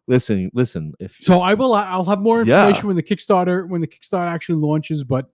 Listen, 0.07 0.50
listen. 0.53 0.93
If 1.00 1.17
So 1.22 1.41
I 1.41 1.53
will. 1.53 1.74
I'll 1.74 2.03
have 2.05 2.19
more 2.19 2.43
Yeah. 2.45 2.62
information 2.67 2.88
when 2.88 2.95
the 2.95 3.03
Kickstarter 3.03 3.67
when 3.67 3.81
the 3.81 3.88
Kickstarter 3.88 4.27
actually 4.27 4.60
launches. 4.62 5.03
But 5.03 5.27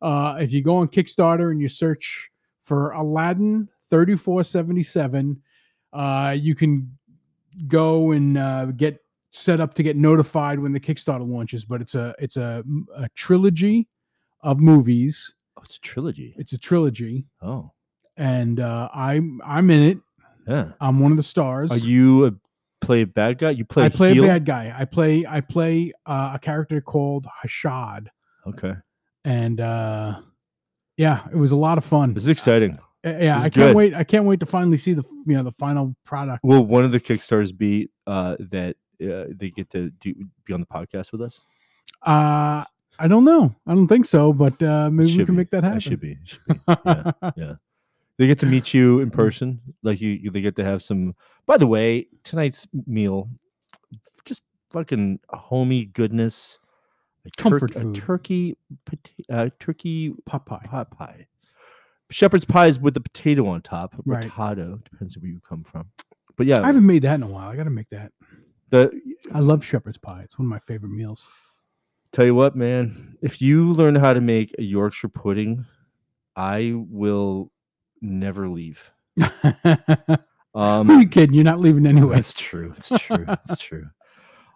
uh, 0.00 0.36
if 0.40 0.52
you 0.52 0.62
go 0.62 0.76
on 0.76 0.88
Kickstarter 0.88 1.50
and 1.50 1.60
you 1.60 1.68
search 1.68 2.28
for 2.62 2.90
Aladdin 2.92 3.68
thirty 3.90 4.16
four 4.16 4.42
seventy 4.44 4.82
seven, 4.82 5.42
uh, 5.92 6.34
you 6.38 6.54
can 6.54 6.96
go 7.68 8.12
and 8.12 8.38
uh, 8.38 8.66
get 8.66 8.98
set 9.30 9.60
up 9.60 9.74
to 9.74 9.82
get 9.82 9.96
notified 9.96 10.58
when 10.58 10.72
the 10.72 10.80
Kickstarter 10.80 11.28
launches. 11.28 11.64
But 11.66 11.82
it's 11.82 11.94
a 11.94 12.14
it's 12.18 12.36
a, 12.38 12.62
a 12.96 13.08
trilogy 13.14 13.88
of 14.42 14.58
movies. 14.58 15.34
Oh, 15.58 15.62
it's 15.64 15.76
a 15.76 15.80
trilogy. 15.80 16.34
It's 16.38 16.52
a 16.54 16.58
trilogy, 16.58 17.26
Oh, 17.42 17.72
and 18.16 18.58
uh, 18.58 18.88
I'm 18.94 19.40
I'm 19.44 19.70
in 19.70 19.82
it. 19.82 19.98
yeah. 20.48 20.72
I'm 20.80 20.98
one 20.98 21.12
of 21.12 21.16
the 21.18 21.22
stars. 21.22 21.70
Are 21.70 21.76
you 21.76 22.26
a 22.26 22.32
play 22.84 23.02
a 23.02 23.06
bad 23.06 23.38
guy? 23.38 23.50
You 23.50 23.64
play 23.64 23.84
I 23.84 23.88
play 23.88 24.14
heel? 24.14 24.24
a 24.24 24.26
bad 24.28 24.44
guy. 24.44 24.74
I 24.76 24.84
play 24.84 25.24
I 25.26 25.40
play 25.40 25.92
uh, 26.06 26.32
a 26.34 26.38
character 26.38 26.80
called 26.80 27.26
Hashad, 27.44 28.06
Okay, 28.46 28.74
and 29.24 29.60
uh, 29.60 30.20
yeah, 30.96 31.26
it 31.32 31.36
was 31.36 31.52
a 31.52 31.56
lot 31.56 31.78
of 31.78 31.84
fun. 31.84 32.14
this 32.14 32.24
is 32.24 32.28
exciting. 32.28 32.78
Uh, 33.06 33.16
yeah, 33.20 33.36
I 33.36 33.42
can't 33.42 33.54
good. 33.54 33.76
wait. 33.76 33.94
I 33.94 34.04
can't 34.04 34.24
wait 34.24 34.40
to 34.40 34.46
finally 34.46 34.78
see 34.78 34.92
the 34.94 35.04
you 35.26 35.34
know 35.36 35.42
the 35.42 35.52
final 35.58 35.94
product. 36.04 36.40
Will 36.42 36.64
one 36.64 36.84
of 36.84 36.92
the 36.92 37.00
Kickstarters 37.00 37.56
be 37.56 37.90
uh, 38.06 38.36
that 38.50 38.76
uh, 39.02 39.24
they 39.30 39.50
get 39.50 39.70
to 39.70 39.90
do, 40.00 40.14
be 40.44 40.52
on 40.52 40.60
the 40.60 40.66
podcast 40.66 41.12
with 41.12 41.20
us? 41.20 41.40
Uh, 42.02 42.64
I 42.98 43.08
don't 43.08 43.24
know. 43.24 43.54
I 43.66 43.74
don't 43.74 43.88
think 43.88 44.06
so, 44.06 44.32
but 44.32 44.62
uh, 44.62 44.88
maybe 44.90 45.18
we 45.18 45.24
can 45.24 45.34
be. 45.34 45.38
make 45.38 45.50
that 45.50 45.64
happen. 45.64 45.78
It 45.78 45.82
should 45.82 46.00
be. 46.00 46.12
It 46.12 46.18
should 46.24 46.46
be. 46.46 46.60
Yeah, 46.68 47.12
yeah. 47.36 47.52
They 48.18 48.26
get 48.26 48.38
to 48.40 48.46
meet 48.46 48.72
you 48.72 49.00
in 49.00 49.10
person. 49.10 49.60
Like 49.82 50.00
you, 50.00 50.10
you- 50.10 50.30
they 50.30 50.40
get 50.40 50.56
to 50.56 50.64
have 50.64 50.82
some. 50.82 51.14
By 51.46 51.58
the 51.58 51.66
way, 51.66 52.06
tonight's 52.22 52.66
meal, 52.86 53.28
just 54.24 54.42
fucking 54.70 55.18
homey 55.30 55.86
goodness. 55.86 56.58
A, 57.26 57.30
Comfort 57.40 57.72
food. 57.72 57.96
a 57.96 58.00
turkey, 58.00 58.56
uh, 59.30 59.48
turkey 59.58 60.12
Popeye. 60.28 60.64
pot 60.64 60.90
pie. 60.90 61.26
Shepherd's 62.10 62.44
pies 62.44 62.78
with 62.78 62.92
the 62.94 63.00
potato 63.00 63.46
on 63.48 63.62
top. 63.62 63.94
Right. 64.04 64.22
Potato 64.22 64.78
depends 64.90 65.16
on 65.16 65.22
where 65.22 65.30
you 65.30 65.40
come 65.40 65.64
from. 65.64 65.86
But 66.36 66.46
yeah, 66.46 66.62
I 66.62 66.66
haven't 66.66 66.84
made 66.86 67.02
that 67.02 67.14
in 67.14 67.22
a 67.22 67.26
while. 67.26 67.48
I 67.48 67.56
got 67.56 67.64
to 67.64 67.70
make 67.70 67.88
that. 67.90 68.12
the 68.70 68.90
I 69.32 69.40
love 69.40 69.64
shepherd's 69.64 69.96
pie. 69.98 70.20
It's 70.24 70.38
one 70.38 70.46
of 70.46 70.50
my 70.50 70.58
favorite 70.60 70.90
meals. 70.92 71.26
Tell 72.12 72.26
you 72.26 72.34
what, 72.34 72.56
man, 72.56 73.16
if 73.22 73.40
you 73.40 73.72
learn 73.72 73.94
how 73.94 74.12
to 74.12 74.20
make 74.20 74.54
a 74.58 74.62
Yorkshire 74.62 75.08
pudding, 75.08 75.64
I 76.36 76.72
will 76.74 77.50
never 78.00 78.48
leave. 78.48 78.90
Who 79.16 79.24
are 79.64 80.18
Um, 80.54 80.88
you 81.00 81.08
kidding? 81.08 81.34
You're 81.34 81.44
not 81.44 81.60
leaving 81.60 81.86
anyway. 81.86 82.16
that's 82.16 82.32
true. 82.32 82.74
It's 82.76 82.88
true. 82.88 83.24
It's 83.28 83.56
true. 83.62 83.86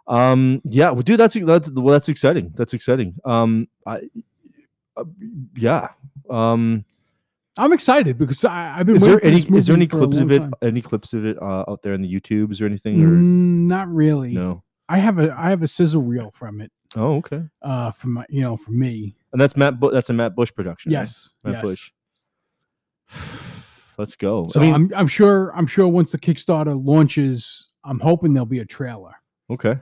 Um, 0.07 0.63
yeah, 0.65 0.91
well, 0.91 1.03
dude, 1.03 1.21
that's 1.21 1.35
that's 1.35 1.69
well, 1.71 1.93
that's 1.93 2.09
exciting. 2.09 2.53
That's 2.57 2.73
exciting. 2.73 3.15
Um, 3.25 3.69
I, 3.87 4.01
uh, 4.97 5.05
yeah. 5.57 5.89
Um, 6.31 6.85
I'm 7.57 7.73
excited 7.73 8.17
because 8.17 8.45
I, 8.45 8.79
I've 8.79 8.87
been 8.87 8.97
is 8.97 9.03
there 9.03 9.23
any 9.25 9.39
is 9.57 9.67
there 9.67 9.77
any 9.77 9.87
clips 9.89 10.17
of 10.17 10.31
it? 10.31 10.39
time. 10.39 10.53
Any 10.63 10.81
clips 10.81 11.13
of 11.13 11.27
it 11.27 11.37
uh, 11.43 11.65
out 11.69 11.83
there 11.83 11.93
in 11.93 12.01
the 12.03 12.09
YouTubes 12.21 12.63
or 12.63 12.67
anything? 12.67 13.03
Or 13.03 13.09
Mm, 13.09 13.67
not 13.67 13.89
really. 13.93 14.33
no? 14.33 14.63
I 14.89 14.99
have 14.99 15.19
a 15.19 15.37
I 15.39 15.51
have 15.51 15.63
a 15.63 15.69
sizzle 15.69 16.01
reel 16.03 16.31
from 16.31 16.61
it. 16.63 16.71
Oh, 16.97 17.17
okay. 17.17 17.43
Uh, 17.61 17.91
from 17.91 18.15
my 18.15 18.25
you 18.31 18.41
know 18.41 18.57
from 18.57 18.79
me. 18.79 19.15
And 19.33 19.41
that's 19.41 19.57
Matt. 19.57 19.79
Bu- 19.79 19.91
that's 19.91 20.09
a 20.09 20.15
Matt 20.15 20.35
Bush 20.37 20.51
production. 20.55 20.93
right? 20.93 21.01
Yes. 21.01 21.31
Matt 21.45 21.55
yes. 21.55 21.63
Bush. 21.65 21.91
Let's 23.99 24.15
go. 24.17 24.49
So 24.51 24.61
I 24.61 24.63
mean, 24.63 24.75
I'm 24.75 24.93
I'm 24.95 25.09
sure 25.09 25.51
I'm 25.57 25.67
sure 25.67 25.89
once 25.89 26.13
the 26.13 26.19
Kickstarter 26.19 26.81
launches, 26.85 27.67
I'm 27.85 27.99
hoping 28.01 28.33
there'll 28.35 28.47
be 28.47 28.61
a 28.61 28.65
trailer. 28.65 29.13
okay. 29.51 29.75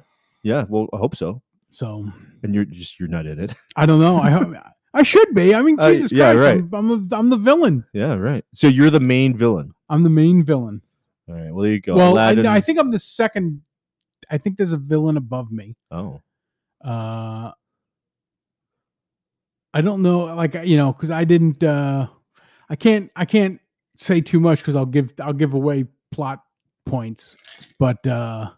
Yeah. 0.43 0.65
Well, 0.69 0.87
I 0.93 0.97
hope 0.99 1.17
so. 1.17 1.43
So 1.73 2.11
And 2.43 2.55
you're 2.55 2.65
just 2.65 2.99
you're 2.99 3.09
not 3.09 3.27
in 3.27 3.39
it. 3.41 3.55
I 3.77 3.85
don't 3.85 4.01
know. 4.01 4.19
I 4.19 4.31
hope 4.31 4.55
I 4.95 5.03
should 5.03 5.35
be. 5.35 5.55
I 5.55 5.61
mean, 5.61 5.79
Uh, 5.79 5.93
Jesus 5.93 6.13
yeah, 6.13 6.33
Christ, 6.35 6.43
right. 6.43 6.55
I'm, 6.55 6.75
I'm 6.91 7.09
the 7.09 7.17
I'm 7.17 7.31
the 7.31 7.37
villain. 7.37 7.85
Yeah. 7.93 8.15
Right. 8.15 8.45
So 8.55 8.69
you're 8.69 8.91
the 8.91 9.01
main 9.01 9.37
villain. 9.37 9.75
I'm 9.91 10.03
the 10.03 10.09
main 10.11 10.43
villain. 10.45 10.81
All 11.29 11.35
right. 11.35 11.53
Well, 11.53 11.65
there 11.65 11.73
you 11.73 11.81
go. 11.81 11.97
well, 11.97 12.19
I, 12.19 12.31
I 12.31 12.61
think 12.61 12.79
I'm 12.79 12.91
the 12.91 12.99
second. 12.99 13.61
I 14.31 14.39
think 14.39 14.57
there's 14.57 14.73
a 14.73 14.77
villain 14.79 15.17
above 15.17 15.51
me. 15.53 15.77
oh. 15.91 16.21
Uh, 16.85 17.51
I 19.75 19.81
don't 19.83 20.01
know, 20.03 20.35
like 20.35 20.55
you 20.65 20.77
know, 20.77 20.93
because 20.93 21.11
I 21.11 21.25
didn't. 21.25 21.63
uh 21.63 22.07
I 22.71 22.77
can't. 22.77 23.11
I 23.17 23.25
can't 23.25 23.61
say 23.97 24.21
too 24.21 24.41
much 24.41 24.59
because 24.61 24.77
I'll 24.77 24.87
give. 24.87 25.13
I'll 25.21 25.33
give 25.33 25.55
away 25.55 25.85
plot 26.13 26.43
points. 26.85 27.35
But 27.79 28.07
uh 28.07 28.51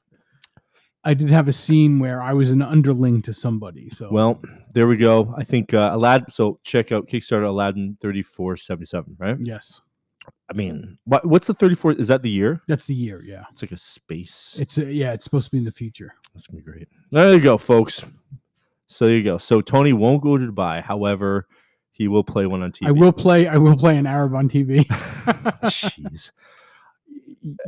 I 1.04 1.14
did 1.14 1.30
have 1.30 1.48
a 1.48 1.52
scene 1.52 1.98
where 2.00 2.20
I 2.20 2.32
was 2.34 2.50
an 2.50 2.60
underling 2.60 3.22
to 3.22 3.32
somebody. 3.32 3.88
So 3.90 4.08
Well, 4.10 4.42
there 4.74 4.86
we 4.86 4.96
go. 4.96 5.32
I 5.38 5.44
think 5.44 5.72
uh, 5.72 5.90
Aladdin. 5.92 6.28
So 6.28 6.58
check 6.64 6.92
out 6.92 7.08
Kickstarter 7.08 7.46
Aladdin 7.48 7.96
thirty 8.02 8.22
four 8.22 8.56
seventy 8.56 8.84
seven. 8.86 9.16
Right. 9.18 9.36
yes, 9.40 9.80
I 10.50 10.54
mean, 10.54 10.98
what 11.04 11.24
what's 11.24 11.46
the 11.46 11.54
thirty 11.54 11.74
four? 11.76 11.92
Is 11.92 12.08
that 12.08 12.22
the 12.22 12.28
year? 12.30 12.60
that's 12.68 12.84
the 12.84 12.94
year. 12.94 13.22
Yeah, 13.24 13.44
It's 13.52 13.62
like 13.62 13.72
a 13.72 13.76
space. 13.78 14.58
it's 14.60 14.76
uh, 14.76 14.82
yeah, 14.84 15.12
it's 15.12 15.24
supposed 15.24 15.46
to 15.46 15.50
be 15.52 15.58
in 15.58 15.64
the 15.64 15.72
future. 15.72 16.14
That's 16.34 16.46
gonna 16.46 16.58
be 16.62 16.70
great. 16.70 16.88
There 17.12 17.32
you 17.32 17.40
go, 17.40 17.56
folks. 17.56 18.04
So 18.88 19.06
there 19.06 19.16
you 19.16 19.22
go. 19.24 19.38
So 19.38 19.60
Tony 19.60 19.92
won't 19.92 20.22
go 20.22 20.36
to 20.36 20.46
Dubai. 20.52 20.82
However, 20.82 21.46
he 21.98 22.06
will 22.06 22.22
play 22.24 22.46
one 22.46 22.62
on 22.62 22.70
TV. 22.70 22.86
I 22.86 22.92
will 22.92 23.12
play. 23.12 23.48
I 23.48 23.56
will 23.56 23.76
play 23.76 23.98
an 23.98 24.06
Arab 24.06 24.34
on 24.34 24.48
TV. 24.48 24.86
Jeez. 25.64 26.30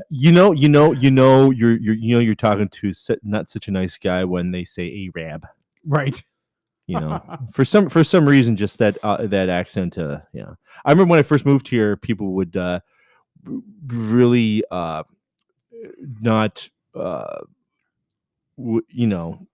You 0.08 0.32
know, 0.32 0.52
you 0.52 0.68
know, 0.68 0.92
you 0.92 1.10
know, 1.10 1.50
you're, 1.50 1.76
you're, 1.76 1.94
you 1.94 2.14
know, 2.14 2.20
you're 2.20 2.34
talking 2.34 2.68
to 2.68 2.92
not 3.22 3.50
such 3.50 3.68
a 3.68 3.70
nice 3.70 3.99
guy 3.99 4.25
when 4.25 4.52
they 4.52 4.64
say 4.64 5.10
Arab. 5.16 5.46
right. 5.87 6.22
You 6.87 6.99
know, 6.99 7.22
for 7.52 7.64
some 7.64 7.88
for 7.88 8.02
some 8.02 8.28
reason, 8.28 8.56
just 8.56 8.78
that 8.78 8.99
uh, 9.04 9.25
that 9.28 9.49
accent. 9.49 9.96
Uh, 9.96 10.18
yeah, 10.32 10.54
I 10.84 10.90
remember 10.90 11.10
when 11.10 11.20
I 11.20 11.22
first 11.22 11.46
moved 11.46 11.68
here, 11.68 11.96
people 11.96 12.32
would 12.32 12.56
uh, 12.56 12.80
really 13.87 14.64
uh, 14.72 15.04
not, 16.20 16.68
uh, 16.96 17.42
w- 18.58 18.84
you 18.88 19.06
know, 19.06 19.46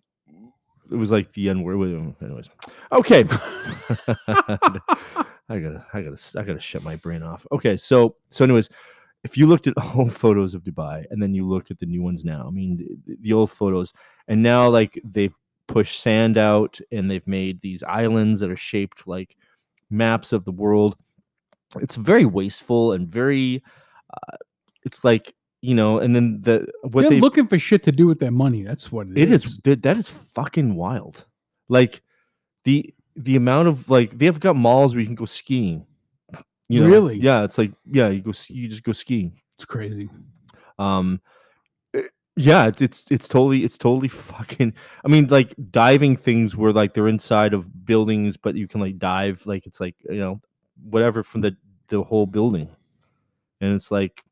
it 0.90 0.96
was 0.96 1.10
like 1.10 1.32
the 1.32 1.48
N 1.48 1.62
word. 1.62 2.14
Anyways, 2.22 2.48
okay. 2.92 3.24
I 5.48 5.60
gotta, 5.60 5.86
I 5.92 6.02
gotta, 6.02 6.38
I 6.38 6.42
gotta 6.42 6.60
shut 6.60 6.82
my 6.82 6.96
brain 6.96 7.22
off. 7.22 7.46
Okay, 7.52 7.76
so, 7.76 8.16
so, 8.30 8.44
anyways, 8.44 8.68
if 9.22 9.36
you 9.36 9.46
looked 9.46 9.66
at 9.66 9.74
old 9.94 10.12
photos 10.12 10.54
of 10.54 10.62
Dubai 10.62 11.04
and 11.10 11.22
then 11.22 11.34
you 11.34 11.46
looked 11.48 11.70
at 11.70 11.78
the 11.78 11.86
new 11.86 12.02
ones 12.02 12.24
now, 12.24 12.46
I 12.46 12.50
mean, 12.50 12.76
the, 13.06 13.16
the 13.20 13.32
old 13.32 13.50
photos, 13.50 13.92
and 14.28 14.42
now 14.42 14.68
like 14.68 15.00
they've 15.04 15.34
pushed 15.68 16.00
sand 16.00 16.38
out 16.38 16.78
and 16.92 17.10
they've 17.10 17.26
made 17.26 17.60
these 17.60 17.82
islands 17.82 18.40
that 18.40 18.50
are 18.50 18.56
shaped 18.56 19.06
like 19.06 19.36
maps 19.90 20.32
of 20.32 20.44
the 20.44 20.52
world. 20.52 20.96
It's 21.80 21.96
very 21.96 22.24
wasteful 22.24 22.92
and 22.92 23.08
very, 23.08 23.62
uh, 24.12 24.36
it's 24.84 25.04
like 25.04 25.34
you 25.62 25.74
know, 25.74 25.98
and 25.98 26.14
then 26.14 26.40
the 26.42 26.66
what 26.82 27.02
They're 27.02 27.10
they 27.10 27.20
looking 27.20 27.46
for 27.46 27.58
shit 27.58 27.82
to 27.84 27.92
do 27.92 28.06
with 28.06 28.20
their 28.20 28.30
money. 28.30 28.62
That's 28.62 28.92
what 28.92 29.08
it 29.14 29.30
is 29.30 29.58
th- 29.64 29.80
that 29.80 29.96
is 29.96 30.08
fucking 30.08 30.74
wild. 30.74 31.24
Like 31.68 32.02
the 32.64 32.94
the 33.16 33.36
amount 33.36 33.68
of 33.68 33.88
like 33.88 34.16
they've 34.18 34.38
got 34.38 34.56
malls 34.56 34.94
where 34.94 35.00
you 35.00 35.06
can 35.06 35.14
go 35.14 35.24
skiing. 35.24 35.86
You 36.68 36.80
know? 36.82 36.88
Really? 36.88 37.18
Yeah, 37.18 37.44
it's 37.44 37.58
like 37.58 37.72
yeah, 37.90 38.08
you 38.08 38.20
go 38.20 38.32
you 38.48 38.68
just 38.68 38.82
go 38.82 38.92
skiing. 38.92 39.40
It's 39.56 39.64
crazy. 39.64 40.10
Um 40.78 41.20
eh, 41.94 42.02
yeah, 42.36 42.66
it's, 42.66 42.82
it's 42.82 43.04
it's 43.10 43.28
totally 43.28 43.64
it's 43.64 43.78
totally 43.78 44.08
fucking 44.08 44.74
I 45.04 45.08
mean 45.08 45.28
like 45.28 45.54
diving 45.70 46.16
things 46.16 46.56
where 46.56 46.72
like 46.72 46.94
they're 46.94 47.08
inside 47.08 47.54
of 47.54 47.86
buildings 47.86 48.36
but 48.36 48.56
you 48.56 48.68
can 48.68 48.80
like 48.80 48.98
dive 48.98 49.46
like 49.46 49.66
it's 49.66 49.80
like 49.80 49.94
you 50.08 50.18
know 50.18 50.40
whatever 50.84 51.22
from 51.22 51.40
the 51.40 51.56
the 51.88 52.02
whole 52.02 52.26
building. 52.26 52.68
And 53.60 53.74
it's 53.74 53.90
like 53.90 54.22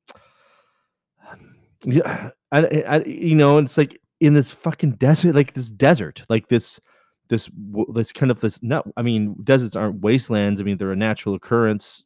yeah, 1.84 2.30
I, 2.52 2.84
I, 2.88 3.04
you 3.04 3.34
know, 3.34 3.58
it's 3.58 3.76
like 3.76 4.00
in 4.20 4.34
this 4.34 4.50
fucking 4.50 4.92
desert, 4.92 5.34
like 5.34 5.54
this 5.54 5.70
desert, 5.70 6.22
like 6.28 6.48
this, 6.48 6.80
this, 7.28 7.50
this 7.92 8.12
kind 8.12 8.30
of 8.30 8.40
this. 8.40 8.62
No, 8.62 8.82
I 8.96 9.02
mean, 9.02 9.36
deserts 9.44 9.76
aren't 9.76 10.00
wastelands. 10.00 10.60
I 10.60 10.64
mean, 10.64 10.76
they're 10.76 10.92
a 10.92 10.96
natural 10.96 11.34
occurrence. 11.34 12.04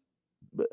uh, 0.58 0.64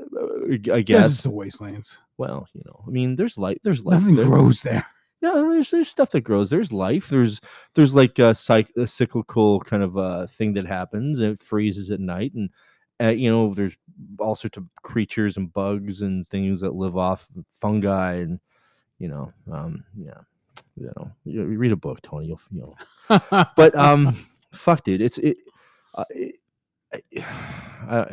I 0.73 0.81
guess. 0.81 1.13
it's 1.13 1.23
the 1.23 1.31
wastelands. 1.31 1.97
Well, 2.17 2.47
you 2.53 2.61
know, 2.65 2.83
I 2.87 2.89
mean, 2.89 3.15
there's 3.15 3.37
life. 3.37 3.57
There's 3.63 3.83
life. 3.83 3.99
Nothing 3.99 4.15
there. 4.15 4.25
grows 4.25 4.61
there. 4.61 4.85
Yeah, 5.21 5.33
there's 5.33 5.71
there's 5.71 5.87
stuff 5.87 6.11
that 6.11 6.21
grows. 6.21 6.49
There's 6.49 6.71
life. 6.71 7.09
There's 7.09 7.41
there's 7.73 7.95
like 7.95 8.19
a, 8.19 8.35
a 8.77 8.87
cyclical 8.87 9.59
kind 9.61 9.81
of 9.81 9.97
uh, 9.97 10.27
thing 10.27 10.53
that 10.53 10.67
happens. 10.67 11.19
And 11.19 11.31
it 11.31 11.39
freezes 11.39 11.89
at 11.89 11.99
night, 11.99 12.33
and 12.35 12.49
uh, 13.01 13.09
you 13.09 13.29
know, 13.29 13.53
there's 13.53 13.75
all 14.19 14.35
sorts 14.35 14.57
of 14.57 14.65
creatures 14.83 15.37
and 15.37 15.51
bugs 15.51 16.01
and 16.01 16.27
things 16.27 16.61
that 16.61 16.75
live 16.75 16.95
off 16.97 17.27
fungi, 17.59 18.13
and 18.15 18.39
you 18.99 19.07
know, 19.07 19.29
um, 19.51 19.83
yeah, 19.97 20.19
you 20.75 20.91
know, 20.95 21.11
you, 21.25 21.43
read 21.43 21.71
a 21.71 21.75
book, 21.75 22.01
Tony. 22.01 22.27
You'll 22.27 22.41
you 22.51 22.75
know, 23.09 23.19
but 23.55 23.75
um, 23.75 24.15
fuck, 24.53 24.83
dude, 24.83 25.01
it's 25.01 25.17
it. 25.17 25.37
Uh, 25.93 26.05
it 26.09 26.35
I, 27.17 28.05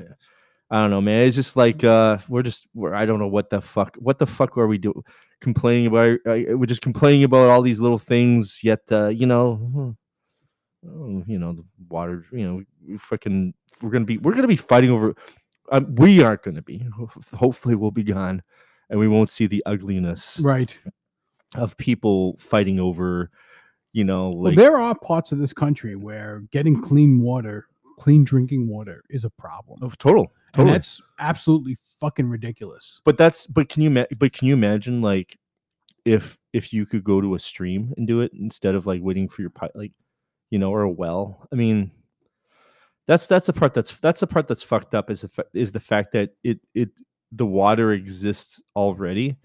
I 0.72 0.80
don't 0.80 0.90
know, 0.90 1.02
man. 1.02 1.22
It's 1.22 1.36
just 1.36 1.54
like 1.54 1.84
uh, 1.84 2.16
we're 2.30 2.42
just 2.42 2.66
we're 2.72 2.94
I 2.94 3.04
don't 3.04 3.18
know 3.18 3.28
what 3.28 3.50
the 3.50 3.60
fuck 3.60 3.94
what 3.96 4.18
the 4.18 4.26
fuck 4.26 4.56
are 4.56 4.66
we 4.66 4.78
doing? 4.78 5.02
Complaining 5.40 5.86
about 5.86 6.10
uh, 6.26 6.56
we're 6.56 6.64
just 6.64 6.80
complaining 6.80 7.24
about 7.24 7.50
all 7.50 7.60
these 7.60 7.78
little 7.78 7.98
things. 7.98 8.60
Yet 8.62 8.80
uh, 8.90 9.08
you 9.08 9.26
know, 9.26 9.56
hmm, 9.56 9.90
oh, 10.88 11.24
you 11.26 11.38
know 11.38 11.52
the 11.52 11.64
water. 11.90 12.24
You 12.32 12.46
know, 12.46 12.62
we 12.88 12.96
fucking 12.96 13.52
we're 13.82 13.90
gonna 13.90 14.06
be 14.06 14.16
we're 14.16 14.34
gonna 14.34 14.48
be 14.48 14.56
fighting 14.56 14.90
over. 14.90 15.14
Um, 15.70 15.94
we 15.94 16.22
aren't 16.22 16.42
gonna 16.42 16.62
be. 16.62 16.86
Hopefully, 17.34 17.74
we'll 17.74 17.90
be 17.90 18.02
gone, 18.02 18.42
and 18.92 19.00
we 19.00 19.08
won't 19.08 19.30
see 19.30 19.49
the 19.49 19.62
ugliness 19.66 20.38
right. 20.40 20.76
of 21.56 21.76
people 21.76 22.37
fighting 22.37 22.78
over. 22.78 23.30
You 23.94 24.04
know, 24.04 24.30
Well, 24.30 24.54
there 24.54 24.80
are 24.80 24.94
parts 24.99 25.32
of 25.32 25.38
this 25.38 25.52
country 25.52 25.96
where 25.96 26.44
getting 26.52 26.80
clean 26.80 27.20
water 27.20 27.66
clean 27.99 28.25
drinking 28.25 28.66
water 28.68 29.02
is 29.11 29.25
a 29.25 29.30
problem. 29.30 29.78
Oh, 29.82 29.90
total, 29.99 30.22
And 30.22 30.54
totally. 30.54 30.72
that's 30.72 31.00
absolutely 31.20 31.76
fucking 32.00 32.26
ridiculous. 32.28 33.00
but 33.04 33.16
that's 33.18 33.46
but 33.46 33.68
can 33.68 33.82
you 33.82 33.90
ma- 33.90 34.06
but 34.16 34.32
can 34.32 34.49
you 34.49 34.54
imagine 34.54 35.02
like 35.02 35.38
if 36.06 36.38
if 36.54 36.72
you 36.72 36.84
could 36.87 37.04
go 37.04 37.20
to 37.20 37.34
a 37.34 37.38
stream 37.38 37.92
and 37.96 38.06
do 38.06 38.20
it 38.22 38.32
instead 38.32 38.75
of 38.75 38.87
like 38.87 39.00
waiting 39.02 39.28
for 39.28 39.42
your 39.42 39.50
pi- 39.50 39.68
like 39.75 39.92
you 40.50 40.58
know 40.58 40.70
or 40.70 40.82
a 40.82 40.90
well 40.90 41.46
i 41.52 41.54
mean 41.54 41.92
that's 43.06 43.26
that's 43.28 43.46
the 43.46 43.52
part 43.52 43.72
that's 43.75 43.92
that's 44.00 44.18
the 44.20 44.26
part 44.26 44.49
that's 44.49 44.62
fucked 44.64 44.94
up 44.96 45.11
is 45.11 45.20
the, 45.20 45.28
fa- 45.28 45.44
is 45.54 45.70
the 45.70 45.78
fact 45.80 46.12
that 46.12 46.30
it 46.42 46.58
it 46.75 46.88
the 47.32 47.46
water 47.46 47.92
exists 47.92 48.60
already 48.76 49.36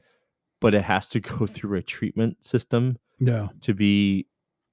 but 0.59 0.73
it 0.73 0.83
has 0.83 1.07
to 1.09 1.19
go 1.31 1.47
through 1.47 1.77
a 1.77 1.81
treatment 1.81 2.43
system 2.43 2.97
Yeah. 3.19 3.47
to 3.61 3.73
be 3.73 4.27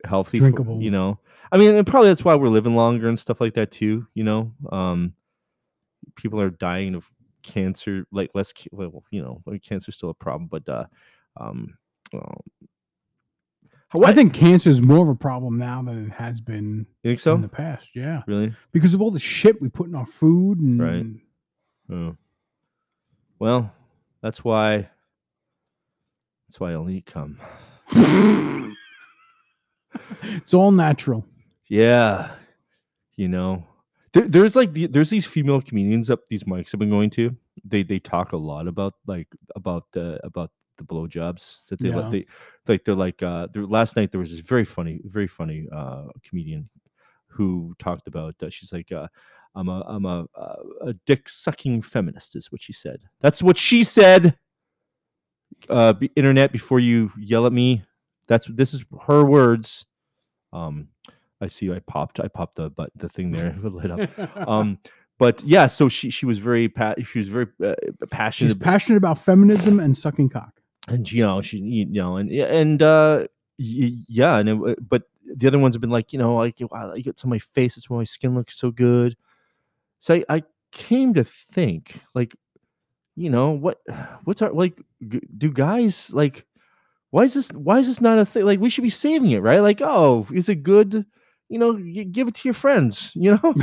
healthy 0.05 0.39
for- 0.39 0.43
Drinkable. 0.45 0.83
you 0.83 0.91
know 0.91 1.19
i 1.53 1.57
mean 1.57 1.75
and 1.75 1.87
probably 1.87 2.09
that's 2.09 2.25
why 2.25 2.35
we're 2.35 2.49
living 2.49 2.75
longer 2.77 3.09
and 3.09 3.19
stuff 3.19 3.41
like 3.41 3.55
that 3.55 3.71
too 3.71 4.07
you 4.15 4.25
know 4.25 4.53
um 4.71 5.15
people 6.17 6.41
are 6.41 6.51
dying 6.51 6.95
of 6.95 7.09
cancer 7.43 8.07
like 8.13 8.31
less 8.35 8.53
well 8.73 9.03
you 9.11 9.23
know 9.23 9.43
cancer's 9.63 9.95
still 9.97 10.11
a 10.11 10.15
problem 10.15 10.49
but 10.49 10.69
uh 10.69 10.85
um 11.39 11.77
well, 13.93 14.07
I 14.11 14.13
think 14.13 14.35
cancer 14.35 14.71
is 14.71 14.83
more 14.83 15.05
of 15.05 15.09
a 15.09 15.15
problem 15.15 15.57
now 15.57 15.81
than 15.83 16.07
it 16.07 16.13
has 16.13 16.41
been 16.41 16.85
you 17.05 17.11
think 17.11 17.21
so 17.21 17.35
in 17.37 17.43
the 17.43 17.49
past. 17.49 17.91
Yeah. 17.95 18.23
really 18.27 18.53
Because 18.73 18.93
of 18.93 19.01
all 19.01 19.13
the 19.13 19.21
shit 19.21 19.61
we 19.63 19.69
put 19.69 19.89
in 19.89 19.95
our 19.95 20.07
food 20.07 20.59
and 20.59 20.81
Right. 20.83 21.07
oh. 21.93 22.17
Well 23.39 23.73
that's 24.23 24.43
why 24.45 24.89
that's 26.49 26.59
why 26.61 26.71
i 26.71 26.75
only 26.75 27.01
cum 27.03 27.39
it's 30.23 30.55
all 30.55 30.73
natural. 30.73 31.25
Yeah, 31.69 32.35
you 33.17 33.29
know, 33.29 33.65
there, 34.13 34.27
there's 34.29 34.57
like 34.57 34.73
the, 34.73 34.87
there's 34.87 35.11
these 35.11 35.27
female 35.27 35.61
comedians 35.63 36.11
up 36.11 36.21
these 36.29 36.45
mics 36.45 36.71
I've 36.75 36.81
been 36.81 36.91
going 36.91 37.11
to. 37.11 37.37
They 37.65 37.83
they 37.83 37.99
talk 37.99 38.33
a 38.33 38.37
lot 38.37 38.67
about 38.69 38.95
like 39.07 39.29
about 39.55 39.85
the 39.93 40.21
about 40.25 40.51
the 40.79 40.85
blowjobs 40.85 41.59
that 41.69 41.81
they 41.81 41.89
Yeah. 41.89 41.97
let 41.97 42.11
they 42.11 42.27
like 42.67 42.85
they're 42.85 42.95
like 42.95 43.23
uh 43.23 43.47
there, 43.53 43.65
last 43.67 43.97
night 43.97 44.11
there 44.11 44.21
was 44.21 44.31
this 44.33 44.41
very 44.41 44.65
funny 44.65 45.01
very 45.05 45.29
funny 45.29 45.69
uh 45.73 46.07
comedian 46.29 46.69
who 47.29 47.75
talked 47.79 48.09
about 48.09 48.35
uh, 48.43 48.51
she's 48.51 48.73
like 48.73 48.91
uh 48.93 49.07
I'm 49.55 49.69
a 49.69 49.85
I'm 49.87 50.05
a 50.05 50.27
uh, 50.37 50.57
a 50.83 50.93
dick 51.07 51.29
sucking 51.29 51.83
feminist 51.83 52.37
is 52.37 52.51
what 52.51 52.63
she 52.63 52.73
said. 52.73 53.01
That's 53.21 53.43
what 53.43 53.57
she 53.57 53.85
said. 53.85 54.37
Uh, 55.69 55.93
be, 55.93 56.11
internet 56.17 56.53
before 56.53 56.81
you 56.81 57.13
yell 57.19 57.47
at 57.47 57.53
me. 57.53 57.85
That's 58.27 58.47
this 58.47 58.75
is 58.75 58.85
her 59.07 59.25
words. 59.25 59.87
Um, 60.53 60.89
I 61.41 61.47
see. 61.47 61.71
I 61.71 61.79
popped. 61.81 62.21
I 62.21 62.29
popped 62.29 62.57
the 62.57 62.71
but 62.71 62.91
the 62.97 63.09
thing 63.09 63.31
there 63.31 63.49
it 63.65 63.73
lit 63.73 63.91
up. 63.91 64.49
Um, 64.49 64.79
but 65.19 65.43
yeah. 65.45 65.69
So 65.69 65.89
she 65.89 66.11
she 66.11 66.27
was 66.27 66.39
very 66.39 66.69
pa- 66.69 66.95
she 67.05 67.19
was 67.19 67.29
very 67.29 67.47
uh, 67.65 67.75
passionate. 68.11 68.51
She's 68.51 68.59
passionate 68.59 68.97
about 68.97 69.19
feminism 69.19 69.79
and 69.81 69.97
sucking 69.97 70.31
cock. 70.31 70.61
and 70.89 71.11
you 71.11 71.23
know 71.23 71.41
she 71.41 71.59
you 71.59 71.87
know 71.87 72.17
and 72.17 72.31
yeah, 72.31 72.47
and 72.47 72.83
uh 72.83 73.27
yeah 73.57 74.39
and 74.39 74.49
it, 74.49 74.89
but 74.89 75.05
the 75.25 75.47
other 75.47 75.59
ones 75.59 75.75
have 75.75 75.81
been 75.81 75.91
like 75.91 76.13
you 76.13 76.19
know 76.19 76.35
like 76.35 76.57
wow, 76.71 76.93
I 76.93 77.01
get 77.01 77.17
to 77.19 77.27
my 77.27 77.39
face 77.39 77.77
it's 77.77 77.89
why 77.89 77.99
my 77.99 78.05
skin 78.05 78.35
looks 78.35 78.59
so 78.59 78.71
good 78.71 79.17
so 79.99 80.15
I, 80.15 80.25
I 80.29 80.43
came 80.73 81.15
to 81.15 81.25
think 81.25 82.01
like 82.15 82.35
you 83.17 83.31
know 83.31 83.51
what 83.51 83.79
what's 84.25 84.43
our 84.43 84.53
like 84.53 84.81
do 85.37 85.51
guys 85.51 86.13
like 86.13 86.47
why 87.11 87.25
is 87.25 87.35
this 87.35 87.49
why 87.51 87.79
is 87.79 87.87
this 87.87 88.01
not 88.01 88.19
a 88.19 88.25
thing 88.25 88.45
like 88.45 88.61
we 88.61 88.71
should 88.71 88.83
be 88.83 88.91
saving 88.91 89.31
it 89.31 89.39
right 89.39 89.61
like 89.61 89.81
oh 89.81 90.27
is 90.33 90.49
it 90.49 90.63
good 90.63 91.07
you 91.49 91.59
know 91.59 91.75
give 91.75 92.29
it 92.29 92.35
to 92.35 92.49
your 92.49 92.55
friends 92.55 93.11
you 93.15 93.39
know 93.43 93.55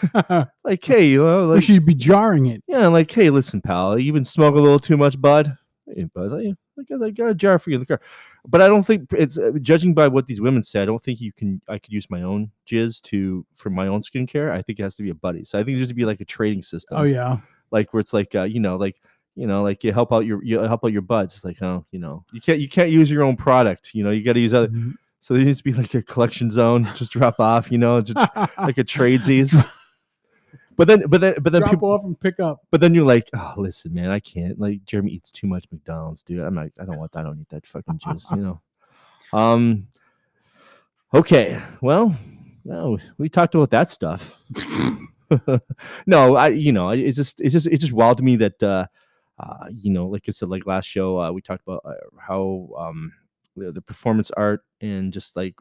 like 0.64 0.84
hey 0.84 1.06
you 1.06 1.24
know 1.24 1.48
we 1.48 1.54
like 1.54 1.64
should 1.64 1.84
be 1.84 1.94
jarring 1.94 2.46
it. 2.46 2.62
yeah, 2.66 2.86
like, 2.86 3.10
hey, 3.10 3.30
listen, 3.30 3.60
pal, 3.60 3.98
you've 3.98 4.14
been 4.14 4.24
smoking 4.24 4.58
a 4.58 4.62
little 4.62 4.78
too 4.78 4.96
much 4.96 5.20
bud. 5.20 5.56
Hey, 5.86 6.04
bud, 6.04 6.32
I, 6.32 6.54
I, 6.78 6.82
got, 6.88 7.02
I 7.04 7.10
got 7.10 7.30
a 7.30 7.34
jar 7.34 7.58
for 7.58 7.70
you 7.70 7.76
in 7.76 7.80
the 7.80 7.86
car. 7.86 8.00
But 8.46 8.60
I 8.60 8.66
don't 8.66 8.82
think 8.84 9.12
it's 9.12 9.38
uh, 9.38 9.52
judging 9.60 9.94
by 9.94 10.08
what 10.08 10.26
these 10.26 10.40
women 10.40 10.64
said. 10.64 10.82
I 10.82 10.86
don't 10.86 11.02
think 11.02 11.20
you 11.20 11.32
can. 11.32 11.60
I 11.68 11.78
could 11.78 11.92
use 11.92 12.10
my 12.10 12.22
own 12.22 12.50
jizz 12.66 13.00
to 13.02 13.46
for 13.54 13.70
my 13.70 13.86
own 13.86 14.02
skincare. 14.02 14.50
I 14.50 14.62
think 14.62 14.80
it 14.80 14.82
has 14.82 14.96
to 14.96 15.02
be 15.04 15.10
a 15.10 15.14
buddy. 15.14 15.44
So 15.44 15.58
I 15.58 15.64
think 15.64 15.78
there 15.78 15.86
to 15.86 15.94
be 15.94 16.04
like 16.04 16.20
a 16.20 16.24
trading 16.24 16.62
system. 16.62 16.98
Oh 16.98 17.04
yeah. 17.04 17.38
like 17.70 17.92
where 17.94 18.00
it's 18.00 18.12
like, 18.12 18.34
uh, 18.34 18.42
you 18.42 18.58
know, 18.58 18.76
like 18.76 19.00
you 19.36 19.46
know, 19.46 19.62
like 19.62 19.84
you 19.84 19.92
help 19.92 20.12
out 20.12 20.26
your 20.26 20.42
you 20.44 20.58
help 20.60 20.84
out 20.84 20.92
your 20.92 21.02
buds. 21.02 21.36
It's 21.36 21.44
like, 21.44 21.62
oh, 21.62 21.86
you 21.92 22.00
know, 22.00 22.24
you 22.32 22.40
can't 22.40 22.58
you 22.58 22.68
can't 22.68 22.90
use 22.90 23.10
your 23.10 23.22
own 23.22 23.36
product. 23.36 23.94
You 23.94 24.02
know, 24.02 24.10
you 24.10 24.24
got 24.24 24.32
to 24.32 24.40
use 24.40 24.54
other. 24.54 24.68
Mhm. 24.68 24.94
So 25.20 25.34
there 25.34 25.44
needs 25.44 25.58
to 25.58 25.64
be 25.64 25.72
like 25.72 25.94
a 25.94 26.02
collection 26.02 26.50
zone. 26.50 26.88
Just 26.96 27.12
drop 27.12 27.38
off. 27.38 27.70
You 27.70 27.78
know, 27.78 28.00
just 28.00 28.16
like 28.58 28.78
a 28.78 28.84
tradesies. 28.84 29.54
But 30.76 30.88
then, 30.88 31.04
but 31.08 31.20
then, 31.20 31.34
but 31.40 31.52
then 31.52 31.62
Drop 31.62 31.70
people, 31.70 31.90
off 31.90 32.04
and 32.04 32.18
pick 32.18 32.40
up. 32.40 32.60
but 32.70 32.80
then 32.80 32.94
you're 32.94 33.06
like, 33.06 33.28
oh, 33.34 33.54
listen, 33.56 33.92
man, 33.94 34.10
I 34.10 34.20
can't. 34.20 34.58
Like, 34.58 34.84
Jeremy 34.84 35.12
eats 35.12 35.30
too 35.30 35.46
much 35.46 35.66
McDonald's, 35.70 36.22
dude. 36.22 36.40
I'm 36.40 36.54
like, 36.54 36.72
I 36.80 36.84
don't 36.84 36.98
want. 36.98 37.12
that. 37.12 37.20
I 37.20 37.22
don't 37.24 37.40
eat 37.40 37.48
that 37.50 37.66
fucking 37.66 37.98
jizz. 37.98 38.36
you 38.36 38.42
know. 38.42 38.60
Um. 39.34 39.86
Okay. 41.14 41.58
Well, 41.80 42.14
no, 42.66 42.98
we 43.16 43.30
talked 43.30 43.54
about 43.54 43.70
that 43.70 43.88
stuff. 43.88 44.36
no, 46.06 46.36
I. 46.36 46.48
You 46.48 46.72
know, 46.72 46.90
it's 46.90 47.16
just, 47.16 47.40
it's 47.40 47.54
just, 47.54 47.66
it's 47.66 47.80
just 47.80 47.94
wild 47.94 48.18
to 48.18 48.22
me 48.24 48.36
that, 48.36 48.62
uh, 48.62 48.84
uh, 49.38 49.68
you 49.70 49.90
know, 49.90 50.06
like 50.06 50.24
I 50.28 50.32
said, 50.32 50.50
like 50.50 50.66
last 50.66 50.84
show, 50.84 51.18
uh, 51.18 51.32
we 51.32 51.40
talked 51.40 51.62
about 51.66 51.80
uh, 51.84 51.94
how 52.18 52.68
um 52.78 53.12
the, 53.56 53.72
the 53.72 53.80
performance 53.82 54.30
art 54.30 54.64
and 54.80 55.12
just 55.12 55.36
like 55.36 55.54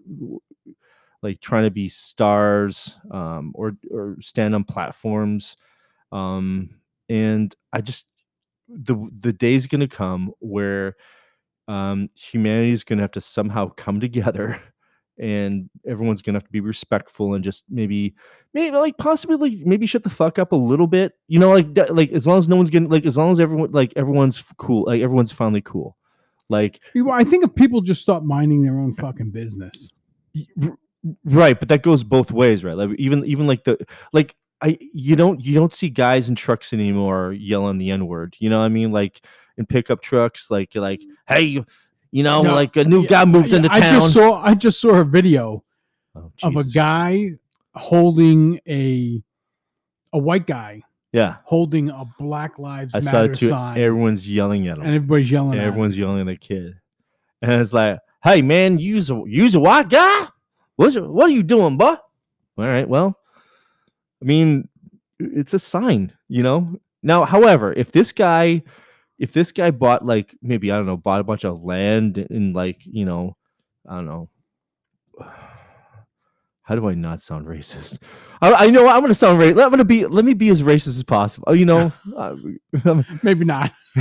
like 1.21 1.39
trying 1.41 1.63
to 1.63 1.71
be 1.71 1.87
stars 1.89 2.97
um 3.11 3.51
or 3.55 3.73
or 3.91 4.17
stand 4.21 4.55
on 4.55 4.63
platforms 4.63 5.55
um 6.11 6.69
and 7.09 7.55
i 7.73 7.81
just 7.81 8.05
the 8.67 8.95
the 9.19 9.33
day's 9.33 9.67
gonna 9.67 9.87
come 9.87 10.31
where 10.39 10.95
um 11.67 12.07
humanity 12.15 12.71
is 12.71 12.83
gonna 12.83 13.01
have 13.01 13.11
to 13.11 13.21
somehow 13.21 13.69
come 13.69 13.99
together 14.07 14.61
and 15.19 15.69
everyone's 15.87 16.21
gonna 16.21 16.37
have 16.37 16.45
to 16.45 16.51
be 16.51 16.61
respectful 16.61 17.33
and 17.33 17.43
just 17.43 17.65
maybe 17.69 18.15
maybe 18.53 18.75
like 18.75 18.97
possibly 18.97 19.35
like 19.35 19.65
maybe 19.65 19.85
shut 19.85 20.03
the 20.03 20.09
fuck 20.09 20.39
up 20.39 20.51
a 20.51 20.55
little 20.55 20.87
bit 20.87 21.13
you 21.27 21.37
know 21.37 21.51
like 21.51 21.73
that- 21.75 21.95
like 21.95 22.11
as 22.11 22.25
long 22.25 22.39
as 22.39 22.47
no 22.47 22.55
one's 22.55 22.69
getting 22.69 22.89
like 22.89 23.05
as 23.05 23.17
long 23.17 23.31
as 23.31 23.39
everyone 23.39 23.71
like 23.71 23.93
everyone's 23.95 24.43
cool 24.57 24.83
like 24.87 25.01
everyone's 25.01 25.31
finally 25.31 25.61
cool 25.61 25.95
like 26.49 26.81
I 27.19 27.23
think 27.23 27.45
if 27.45 27.55
people 27.55 27.79
just 27.81 28.01
stop 28.01 28.23
minding 28.23 28.61
their 28.63 28.77
own 28.77 28.93
fucking 28.95 29.31
business. 29.31 29.89
Right 31.25 31.59
but 31.59 31.67
that 31.69 31.81
goes 31.83 32.03
both 32.03 32.31
ways 32.31 32.63
right? 32.63 32.75
Like 32.77 32.91
even 32.99 33.25
even 33.25 33.47
like 33.47 33.63
the 33.63 33.77
like 34.13 34.35
i 34.61 34.77
you 34.93 35.15
don't 35.15 35.43
you 35.43 35.55
don't 35.55 35.73
see 35.73 35.89
guys 35.89 36.29
in 36.29 36.35
trucks 36.35 36.73
anymore 36.73 37.33
yelling 37.33 37.79
the 37.79 37.89
n 37.89 38.05
word 38.05 38.35
you 38.39 38.49
know 38.49 38.59
what 38.59 38.65
i 38.65 38.69
mean? 38.69 38.91
Like 38.91 39.21
in 39.57 39.65
pickup 39.65 40.01
trucks 40.01 40.51
like 40.51 40.75
you're 40.75 40.83
like 40.83 41.01
hey 41.27 41.41
you 41.41 41.65
you 42.11 42.23
know 42.23 42.41
No, 42.43 42.53
like 42.53 42.75
a 42.77 42.83
new 42.83 43.01
Yeah, 43.01 43.07
guy 43.07 43.25
moved 43.25 43.53
I- 43.53 43.57
into 43.57 43.69
I 43.71 43.79
town. 43.79 44.01
just 44.01 44.13
saw 44.13 44.41
I 44.43 44.53
just 44.53 44.79
saw 44.79 44.99
a 44.99 45.03
video 45.03 45.63
Oh, 46.15 46.29
of 46.43 46.55
a 46.57 46.63
guy 46.65 47.29
holding 47.75 48.59
a 48.67 49.23
a 50.13 50.17
white 50.19 50.45
guy 50.45 50.81
yeah. 51.13 51.37
holding 51.45 51.89
a 51.89 52.03
Black 52.19 52.59
Lives 52.59 52.93
i 52.95 52.99
saw 52.99 53.11
Matter 53.13 53.31
it 53.31 53.37
too. 53.37 53.47
sign, 53.47 53.77
everyone's 53.79 54.27
yelling 54.27 54.67
at 54.67 54.77
him. 54.77 54.83
And 54.83 54.95
everybody's 54.95 55.31
yelling. 55.31 55.53
and 55.53 55.59
at 55.61 55.63
him. 55.63 55.67
everyone's 55.69 55.97
yelling 55.97 56.19
at 56.21 56.25
the 56.27 56.35
kid. 56.35 56.75
And 57.41 57.53
it's 57.61 57.73
like 57.73 57.99
hey 58.23 58.41
man 58.41 58.77
you's 58.77 59.09
a 59.09 59.23
you's 59.25 59.55
a 59.55 59.59
white 59.59 59.89
guy 59.89 60.27
what's 60.81 60.95
what 60.95 61.29
are 61.29 61.33
you 61.33 61.43
doing 61.43 61.77
boy 61.77 61.95
all 62.57 62.65
right 62.65 62.89
well 62.89 63.17
i 64.21 64.25
mean 64.25 64.67
it's 65.19 65.53
a 65.53 65.59
sign 65.59 66.11
you 66.27 66.43
know? 66.43 66.79
Now 67.03 67.25
however 67.25 67.73
if 67.73 67.91
this 67.91 68.11
guy 68.11 68.63
if 69.19 69.33
this 69.33 69.51
guy 69.51 69.71
bought 69.71 70.05
like 70.05 70.35
maybe 70.41 70.71
i 70.71 70.77
don't 70.77 70.85
know 70.85 70.97
bought 70.97 71.19
a 71.21 71.23
bunch 71.23 71.43
of 71.43 71.63
land 71.63 72.17
in 72.17 72.53
like 72.53 72.81
you 72.85 73.05
know 73.05 73.35
i 73.87 73.97
don't 73.97 74.05
know. 74.05 74.29
How 76.63 76.75
do 76.75 76.87
i 76.87 76.93
not 76.93 77.19
sound 77.21 77.47
racist? 77.47 77.99
I, 78.41 78.53
I 78.53 78.67
know 78.67 78.87
i'm 78.87 79.01
gonna 79.01 79.13
sound 79.13 79.39
racist 79.39 79.63
i'm 79.63 79.71
gonna 79.71 79.85
be 79.85 80.05
let 80.05 80.25
me 80.25 80.33
be 80.33 80.49
as 80.49 80.61
racist 80.61 80.87
as 80.87 81.03
possible. 81.03 81.45
Oh, 81.47 81.53
you 81.53 81.65
know 81.65 81.91
uh, 82.15 82.35
Maybe 83.21 83.45
not. 83.45 83.71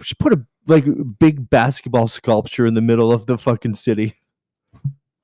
just 0.00 0.18
put 0.18 0.32
a 0.32 0.44
like 0.66 0.84
big 1.18 1.50
basketball 1.50 2.08
sculpture 2.08 2.66
in 2.66 2.74
the 2.74 2.80
middle 2.80 3.12
of 3.12 3.26
the 3.26 3.38
fucking 3.38 3.74
city. 3.74 4.16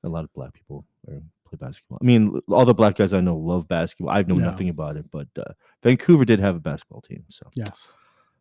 A 0.07 0.09
lot 0.09 0.25
of 0.25 0.33
black 0.33 0.53
people 0.55 0.85
are, 1.09 1.21
play 1.49 1.59
basketball. 1.61 1.99
I 2.01 2.05
mean, 2.05 2.41
all 2.49 2.65
the 2.65 2.75
black 2.75 2.97
guys 2.97 3.13
I 3.13 3.21
know 3.21 3.37
love 3.37 3.69
basketball. 3.69 4.11
I 4.15 4.23
know 4.23 4.39
Yeah. 4.39 4.45
nothing 4.47 4.69
about 4.69 4.97
it, 4.97 5.11
but 5.11 5.29
uh, 5.39 5.53
Vancouver 5.83 6.25
did 6.25 6.41
have 6.41 6.57
a 6.57 6.61
basketball 6.61 7.03
team. 7.03 7.25
So, 7.29 7.49
Yes. 7.55 7.87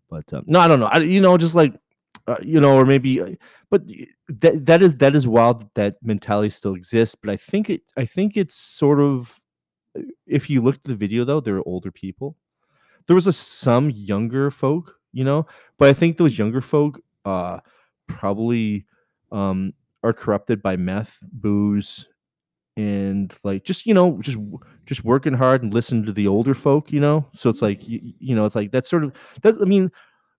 but 0.10 0.32
um, 0.34 0.44
no, 0.48 0.60
I 0.60 0.68
don't 0.68 0.80
know. 0.80 0.88
I, 0.92 0.98
you 1.00 1.22
know, 1.22 1.38
just 1.38 1.56
like 1.56 1.74
uh, 2.28 2.38
you 2.42 2.60
know, 2.60 2.76
or 2.76 2.86
maybe, 2.86 3.22
uh, 3.22 3.30
but 3.70 3.84
that 4.30 4.66
that 4.66 4.82
is 4.82 4.96
that 4.98 5.16
is 5.16 5.28
wild 5.28 5.62
that 5.62 5.74
that 5.76 5.96
mentality 6.02 6.50
still 6.50 6.74
exists. 6.74 7.16
But 7.16 7.30
I 7.30 7.38
think 7.38 7.70
it, 7.70 7.82
I 7.98 8.06
think 8.06 8.38
it's 8.38 8.56
sort 8.56 9.00
of, 9.00 9.40
uh, 9.98 10.02
if 10.26 10.50
you 10.50 10.62
looked 10.62 10.80
at 10.80 10.90
the 10.90 10.96
video 10.96 11.26
though, 11.26 11.40
there 11.42 11.54
were 11.56 11.68
older 11.68 11.92
people. 11.92 12.36
There 13.06 13.16
was 13.16 13.28
a 13.28 13.34
some 13.34 13.92
younger 13.92 14.50
folk, 14.50 14.96
you 15.12 15.24
know, 15.24 15.46
but 15.78 15.90
I 15.90 15.94
think 15.94 16.18
those 16.18 16.40
younger 16.40 16.62
folk, 16.62 17.00
uh, 17.26 17.60
probably, 18.08 18.86
um, 19.32 19.74
are 20.06 20.14
corrupted 20.14 20.62
by 20.62 20.76
meth, 20.78 21.18
booze, 21.32 22.08
and 22.78 23.34
like 23.44 23.64
just 23.64 23.86
you 23.86 23.94
know 23.94 24.20
just 24.22 24.38
just 24.86 25.04
working 25.04 25.34
hard 25.34 25.64
and 25.64 25.74
listening 25.74 26.06
to 26.06 26.12
the 26.12 26.28
older 26.28 26.54
folk 26.54 26.92
you 26.92 27.00
know 27.00 27.26
so 27.32 27.50
it's 27.50 27.62
like 27.62 27.88
you, 27.88 28.14
you 28.20 28.36
know 28.36 28.46
it's 28.46 28.56
like 28.56 28.72
that's 28.72 28.90
sort 28.90 29.04
of 29.04 29.14
that's 29.42 29.58
i 29.62 29.66
mean 29.66 29.90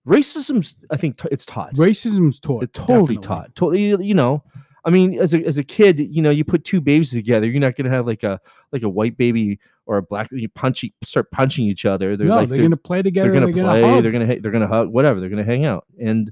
racism's 0.07 0.75
i 0.91 0.97
think 0.97 1.17
t- 1.17 1.27
it's 1.31 1.45
taught 1.45 1.73
Racism's 1.73 2.39
taught. 2.39 2.63
it's 2.63 2.77
totally 2.77 3.15
definitely. 3.15 3.27
taught 3.27 3.55
totally 3.55 4.05
you 4.05 4.13
know 4.13 4.43
i 4.85 4.91
mean 4.91 5.19
as 5.19 5.33
a 5.33 5.43
as 5.45 5.57
a 5.57 5.63
kid 5.63 5.97
you 5.99 6.21
know 6.21 6.29
you 6.29 6.43
put 6.43 6.63
two 6.63 6.79
babies 6.79 7.09
together 7.09 7.47
you're 7.47 7.59
not 7.59 7.75
gonna 7.75 7.89
have 7.89 8.05
like 8.05 8.21
a 8.21 8.39
like 8.71 8.83
a 8.83 8.89
white 8.89 9.17
baby 9.17 9.59
or 9.87 9.97
a 9.97 10.03
black 10.03 10.27
you 10.31 10.47
punch 10.49 10.85
start 11.03 11.31
punching 11.31 11.65
each 11.65 11.85
other 11.85 12.15
they're 12.15 12.27
no, 12.27 12.35
like 12.35 12.49
they're, 12.49 12.61
gonna 12.61 12.77
play 12.77 13.01
together. 13.01 13.31
they're 13.31 13.41
gonna 13.41 13.51
play 13.51 13.81
hug. 13.81 14.03
they're 14.03 14.11
gonna 14.11 14.39
they're 14.39 14.51
gonna 14.51 14.67
hug 14.67 14.89
whatever 14.89 15.19
they're 15.19 15.29
gonna 15.29 15.43
hang 15.43 15.65
out 15.65 15.85
and 15.99 16.31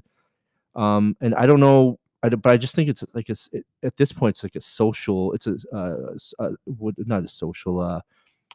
um 0.76 1.16
and 1.20 1.34
i 1.34 1.46
don't 1.46 1.60
know 1.60 1.98
I, 2.26 2.36
but 2.36 2.52
I 2.52 2.56
just 2.56 2.74
think 2.74 2.88
it's 2.88 3.04
like 3.14 3.28
it's 3.30 3.48
it, 3.52 3.64
at 3.82 3.96
this 3.96 4.12
point 4.12 4.36
it's 4.36 4.42
like 4.42 4.56
a 4.56 4.60
social 4.60 5.32
it's 5.32 5.46
a 5.46 5.56
uh, 5.74 6.16
uh 6.38 6.50
what 6.64 6.94
not 6.98 7.24
a 7.24 7.28
social 7.28 7.80
uh 7.80 8.00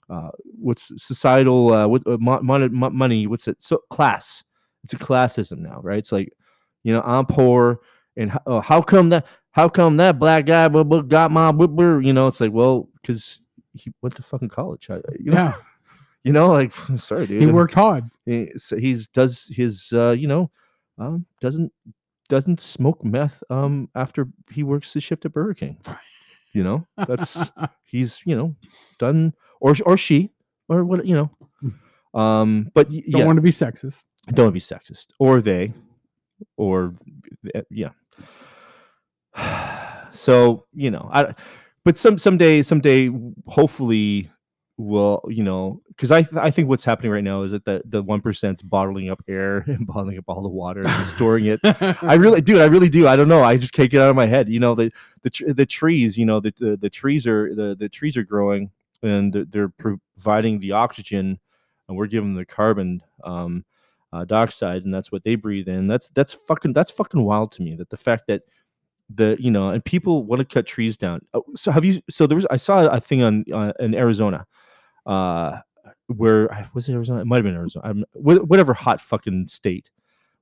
uh 0.10 0.30
what's 0.44 0.92
societal 0.98 1.74
uh 1.74 1.88
what 1.88 2.06
uh, 2.08 2.18
mo- 2.20 2.42
mon- 2.42 2.74
mo- 2.74 2.90
money 2.90 3.28
what's 3.28 3.48
it 3.48 3.62
so 3.62 3.80
class. 3.90 4.44
It's 4.84 4.94
a 4.94 4.98
classism 4.98 5.60
now 5.60 5.80
right? 5.84 6.00
It's 6.00 6.12
like 6.12 6.34
you 6.84 6.92
know 6.94 7.02
i'm 7.06 7.26
poor 7.28 7.80
and 8.18 8.32
how, 8.32 8.42
uh, 8.48 8.62
how 8.62 8.82
come 8.82 9.10
that 9.10 9.26
how 9.52 9.70
come 9.70 9.98
that 9.98 10.18
black 10.18 10.46
guy 10.48 10.68
blah, 10.68 10.84
blah, 10.84 11.02
got 11.02 11.30
my 11.32 11.52
blah, 11.52 11.68
blah, 11.68 11.98
you 12.00 12.14
know 12.14 12.28
it's 12.28 12.42
like 12.42 12.52
well 12.52 12.90
because 13.02 13.40
he 13.74 13.92
went 14.02 14.16
to 14.16 14.22
fucking 14.24 14.50
college. 14.50 14.90
I, 14.90 14.96
you 15.18 15.32
know, 15.32 15.34
Yeah, 15.34 15.54
you 16.24 16.34
know 16.34 16.50
like 16.50 16.74
sorry 16.98 17.28
dude. 17.28 17.42
He 17.42 17.46
worked 17.46 17.74
hard. 17.76 18.10
he- 18.26 18.52
so 18.58 18.78
he's 18.78 19.08
does 19.10 19.48
his 19.52 19.94
uh 19.94 20.12
you 20.18 20.28
know 20.28 20.50
um 20.98 21.26
doesn't 21.40 21.72
doesn't 22.32 22.62
smoke 22.62 23.04
meth 23.04 23.44
um 23.50 23.90
after 23.94 24.28
he 24.56 24.64
works 24.64 24.94
his 24.94 25.04
shift 25.04 25.26
at 25.26 25.34
Burger 25.34 25.54
King. 25.54 25.78
You 26.54 26.64
know, 26.66 26.86
that's 27.08 27.50
he's 27.92 28.20
you 28.26 28.36
know 28.36 28.56
done 29.00 29.34
or 29.62 29.74
or 29.86 29.96
she 29.96 30.32
or 30.68 30.84
what 30.84 31.06
you 31.06 31.16
know. 31.16 31.30
Um, 32.14 32.70
but 32.76 32.90
Don't 32.92 33.04
yeah, 33.08 33.24
want 33.26 33.38
to 33.38 33.42
be 33.42 33.52
sexist. 33.54 34.00
don't 34.34 34.52
be 34.52 34.60
sexist 34.60 35.14
or 35.18 35.42
they 35.42 35.74
or 36.58 36.94
uh, 37.56 37.62
yeah. 37.70 37.92
So 40.14 40.66
you 40.74 40.92
know, 40.92 41.10
I 41.14 41.36
but 41.86 41.96
some 41.96 42.18
someday 42.18 42.62
someday 42.64 43.10
hopefully 43.48 44.30
will 44.76 45.22
you 45.30 45.44
know 45.46 45.82
because 46.02 46.12
I 46.12 46.24
th- 46.24 46.42
I 46.42 46.50
think 46.50 46.68
what's 46.68 46.84
happening 46.84 47.12
right 47.12 47.24
now 47.24 47.44
is 47.44 47.52
that 47.52 47.64
the 47.64 47.84
the 47.86 48.02
one 48.02 48.22
percent's 48.22 48.64
bottling 48.64 49.12
up 49.12 49.22
air 49.28 49.58
and 49.68 49.86
bottling 49.86 50.18
up 50.18 50.24
all 50.28 50.42
the 50.42 50.50
water 50.50 50.84
and 50.84 51.04
storing 51.04 51.46
it. 51.46 51.60
I 51.64 52.16
really, 52.16 52.42
dude, 52.48 52.60
I 52.60 52.66
really 52.66 52.90
do. 52.90 53.08
I 53.08 53.16
don't 53.16 53.28
know. 53.28 53.44
I 53.44 53.56
just 53.56 53.72
can't 53.72 53.92
get 53.92 54.00
it 54.00 54.04
out 54.06 54.10
of 54.10 54.16
my 54.16 54.26
head. 54.26 54.50
You 54.50 54.60
know, 54.60 54.74
the 54.74 54.92
the 55.22 55.30
tr- 55.30 55.52
the 55.52 55.66
trees. 55.68 56.18
You 56.18 56.26
know, 56.26 56.40
the, 56.40 56.52
the 56.58 56.76
the 56.76 56.90
trees 56.90 57.28
are 57.28 57.54
the 57.54 57.76
the 57.78 57.88
trees 57.88 58.18
are 58.18 58.24
growing 58.24 58.72
and 59.04 59.32
they're- 59.32 59.46
they're 59.46 59.70
providing 59.70 60.60
the 60.60 60.72
oxygen, 60.72 61.40
and 61.88 61.96
we're 61.98 62.08
giving 62.08 62.30
them 62.30 62.38
the 62.38 62.46
carbon 62.46 63.04
um, 63.24 63.64
uh, 64.12 64.26
dioxide, 64.26 64.84
and 64.86 64.92
that's 64.94 65.12
what 65.12 65.24
they 65.24 65.36
breathe 65.36 65.68
in. 65.68 65.86
That's 65.88 66.10
that's 66.10 66.34
fucking 66.34 66.74
that's 66.74 66.90
fucking 66.90 67.22
wild 67.24 67.52
to 67.54 67.62
me. 67.62 67.76
That 67.76 67.92
the 67.92 67.98
fact 67.98 68.26
that 68.28 68.42
the 69.14 69.38
you 69.40 69.52
know 69.52 69.70
and 69.70 69.86
people 69.86 70.24
want 70.24 70.40
to 70.40 70.46
cut 70.46 70.66
trees 70.66 70.98
down. 70.98 71.22
Oh, 71.36 71.44
so 71.56 71.70
have 71.72 71.86
you? 71.86 72.02
So 72.10 72.26
there 72.26 72.36
was 72.38 72.48
I 72.50 72.58
saw 72.58 72.88
a 72.88 73.00
thing 73.00 73.22
on 73.22 73.46
uh, 73.54 73.74
in 73.80 73.94
Arizona, 73.94 74.48
uh, 75.06 75.60
where 76.08 76.70
was 76.74 76.88
it 76.90 76.94
Arizona? 76.94 77.22
It 77.22 77.26
might 77.28 77.38
have 77.38 77.46
been 77.46 77.56
Arizona. 77.56 77.88
I'm, 77.88 78.06
whatever 78.14 78.74
hot 78.74 79.00
fucking 79.02 79.48
state 79.48 79.90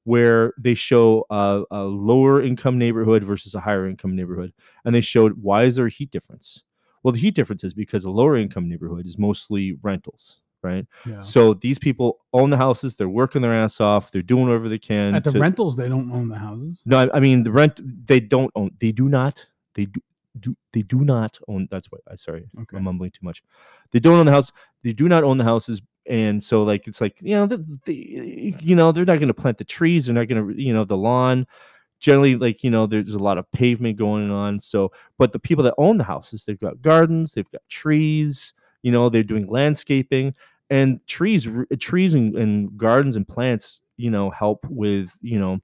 where 0.06 0.54
they 0.58 0.74
show 0.74 1.26
a, 1.30 1.64
a 1.72 1.84
lower 1.84 2.42
income 2.42 2.78
neighborhood 2.78 3.24
versus 3.24 3.54
a 3.54 3.60
higher 3.60 3.88
income 3.88 4.16
neighborhood 4.16 4.54
and 4.86 4.96
they 4.96 5.02
showed 5.02 5.34
why 5.42 5.64
is 5.64 5.76
there 5.76 5.86
a 5.88 5.90
heat 5.92 6.10
difference 6.10 6.64
well 7.04 7.12
the 7.12 7.20
heat 7.20 7.36
difference 7.36 7.66
is 7.66 7.74
because 7.74 8.06
a 8.06 8.10
lower 8.10 8.38
income 8.38 8.68
neighborhood 8.70 9.06
is 9.06 9.18
mostly 9.18 9.78
rentals 9.82 10.40
right 10.64 10.88
Yeah. 11.06 11.20
so 11.20 11.54
these 11.54 11.78
people 11.78 12.20
own 12.34 12.50
the 12.50 12.58
houses 12.58 12.96
they're 12.96 13.10
working 13.10 13.42
their 13.42 13.54
ass 13.54 13.82
off 13.82 14.10
they're 14.10 14.22
doing 14.22 14.46
whatever 14.48 14.70
they 14.70 14.80
can 14.80 15.14
At 15.16 15.26
the 15.26 15.32
to- 15.34 15.40
rentals, 15.40 15.76
they 15.76 15.90
don't 15.90 16.10
own 16.12 16.30
the 16.30 16.38
houses. 16.38 16.80
no 16.86 17.00
I, 17.00 17.18
I 17.18 17.20
mean 17.20 17.44
the 17.44 17.52
rent 17.52 17.80
they 18.08 18.22
don't 18.22 18.52
own 18.56 18.72
they 18.80 18.94
do 18.94 19.10
not 19.10 19.46
they 19.76 19.86
do, 19.86 20.00
do 20.40 20.56
they 20.74 20.82
do 20.84 21.00
not 21.04 21.38
own 21.48 21.68
that's 21.72 21.92
what 21.92 22.02
i 22.12 22.16
sorry 22.16 22.48
Okay. 22.62 22.78
i'm 22.78 22.84
mumbling 22.84 23.12
too 23.12 23.24
much. 23.24 23.44
They 23.92 24.00
don't 24.00 24.20
own 24.20 24.26
the 24.26 24.32
house 24.32 24.52
they 24.84 24.94
do 24.94 25.08
not 25.08 25.24
own 25.24 25.38
the 25.38 25.44
houses 25.44 25.82
and 26.06 26.44
so 26.44 26.64
like 26.64 26.88
it's 26.88 27.02
like 27.02 27.18
you 27.22 27.36
know 27.36 27.46
the, 27.46 27.66
the, 27.86 28.56
you 28.62 28.76
know 28.76 28.92
they're 28.92 29.06
not 29.06 29.18
going 29.18 29.28
to 29.28 29.34
plant 29.34 29.58
the 29.58 29.64
trees 29.64 30.06
they're 30.06 30.16
not 30.16 30.28
going 30.28 30.48
to 30.56 30.62
you 30.62 30.74
know 30.74 30.86
the 30.86 30.98
lawn. 30.98 31.46
Generally 32.00 32.38
like 32.38 32.64
you 32.64 32.70
know 32.70 32.88
there's 32.88 33.14
a 33.14 33.20
lot 33.20 33.38
of 33.38 33.52
pavement 33.52 33.98
going 33.98 34.32
on 34.32 34.60
so 34.60 34.92
but 35.18 35.34
the 35.34 35.40
people 35.40 35.66
that 35.66 35.74
own 35.78 35.98
the 35.98 36.04
houses 36.06 36.46
they've 36.46 36.60
got 36.60 36.82
gardens 36.82 37.34
they've 37.34 37.52
got 37.52 37.62
trees 37.68 38.54
you 38.84 38.92
know 38.92 39.10
they're 39.10 39.22
doing 39.22 39.48
landscaping 39.48 40.34
and 40.70 41.06
trees 41.08 41.46
trees 41.80 42.14
and, 42.14 42.36
and 42.38 42.78
gardens 42.78 43.18
and 43.18 43.28
plants 43.28 43.82
you 43.98 44.10
know 44.10 44.30
help 44.30 44.66
with 44.70 45.12
you 45.22 45.38
know 45.40 45.60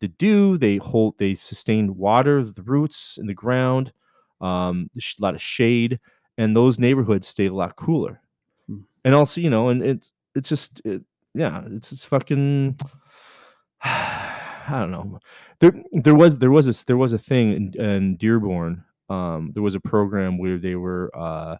the 0.00 0.08
dew 0.08 0.56
they 0.56 0.78
hold 0.78 1.18
they 1.18 1.34
sustain 1.34 1.94
water 1.96 2.42
the 2.42 2.62
roots 2.62 3.18
in 3.20 3.26
the 3.26 3.34
ground 3.34 3.92
um 4.40 4.90
a 4.96 5.00
lot 5.22 5.34
of 5.34 5.40
shade 5.42 5.98
and 6.38 6.56
those 6.56 6.78
neighborhoods 6.78 7.28
stayed 7.28 7.50
a 7.50 7.54
lot 7.54 7.76
cooler 7.76 8.20
Hmm. 8.68 8.80
and 9.04 9.14
also 9.14 9.40
you 9.40 9.50
know 9.50 9.68
and 9.68 9.82
it 9.82 10.06
it's 10.34 10.48
just 10.48 10.80
it, 10.84 11.02
yeah 11.34 11.62
it's 11.70 11.90
just 11.90 12.06
fucking 12.06 12.78
i 13.82 14.68
don't 14.70 14.90
know 14.90 15.18
there 15.60 15.72
there 15.92 16.14
was 16.14 16.38
there 16.38 16.50
was 16.50 16.66
a 16.68 16.86
there 16.86 16.96
was 16.96 17.12
a 17.12 17.18
thing 17.18 17.52
in, 17.52 17.80
in 17.80 18.16
dearborn 18.16 18.82
um 19.10 19.50
there 19.52 19.62
was 19.62 19.74
a 19.74 19.80
program 19.80 20.38
where 20.38 20.58
they 20.58 20.74
were 20.74 21.10
uh 21.14 21.56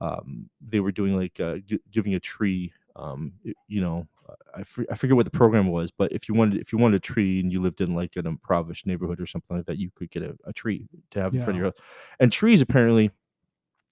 um 0.00 0.48
they 0.68 0.80
were 0.80 0.92
doing 0.92 1.16
like 1.16 1.38
uh, 1.40 1.56
gi- 1.58 1.80
giving 1.90 2.14
a 2.14 2.20
tree 2.20 2.72
um 2.98 3.32
you 3.68 3.80
know 3.80 4.06
I, 4.54 4.62
for, 4.62 4.84
I 4.90 4.94
forget 4.94 5.16
what 5.16 5.24
the 5.24 5.30
program 5.30 5.68
was 5.68 5.90
but 5.90 6.12
if 6.12 6.28
you 6.28 6.34
wanted 6.34 6.60
if 6.60 6.72
you 6.72 6.78
wanted 6.78 6.96
a 6.96 7.00
tree 7.00 7.40
and 7.40 7.50
you 7.50 7.62
lived 7.62 7.80
in 7.80 7.94
like 7.94 8.16
an 8.16 8.26
impoverished 8.26 8.86
neighborhood 8.86 9.20
or 9.20 9.26
something 9.26 9.56
like 9.56 9.66
that 9.66 9.78
you 9.78 9.90
could 9.94 10.10
get 10.10 10.22
a, 10.22 10.36
a 10.44 10.52
tree 10.52 10.88
to 11.12 11.20
have 11.20 11.34
in 11.34 11.40
front 11.40 11.50
of 11.50 11.56
your 11.56 11.66
house. 11.66 11.80
And 12.20 12.30
trees 12.30 12.60
apparently 12.60 13.10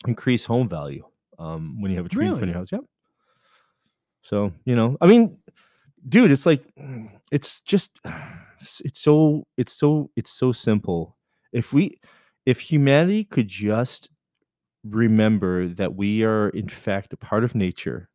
increase 0.07 0.45
home 0.45 0.69
value 0.69 1.05
um 1.39 1.81
when 1.81 1.91
you 1.91 1.97
have 1.97 2.07
a 2.07 2.11
tree 2.11 2.27
in 2.27 2.33
front 2.33 2.45
of 2.45 2.49
your 2.49 2.59
house 2.59 2.73
yep. 2.73 2.83
So 4.23 4.53
you 4.65 4.77
know 4.77 4.97
i 5.01 5.07
mean 5.07 5.39
dude 6.09 6.31
it's 6.31 6.47
like 6.47 6.63
it's 7.31 7.61
just 7.63 7.99
it's 8.61 8.81
it's 8.85 9.01
so 9.01 9.47
it's 9.57 9.73
so 9.73 10.11
it's 10.17 10.31
so 10.31 10.53
simple. 10.53 11.17
If 11.53 11.73
we 11.73 11.99
if 12.45 12.61
humanity 12.61 13.25
could 13.25 13.49
just 13.49 14.11
remember 14.85 15.69
that 15.69 15.97
we 15.97 16.23
are 16.23 16.51
in 16.51 16.69
fact 16.69 17.13
a 17.13 17.17
part 17.17 17.43
of 17.43 17.55
nature 17.55 18.09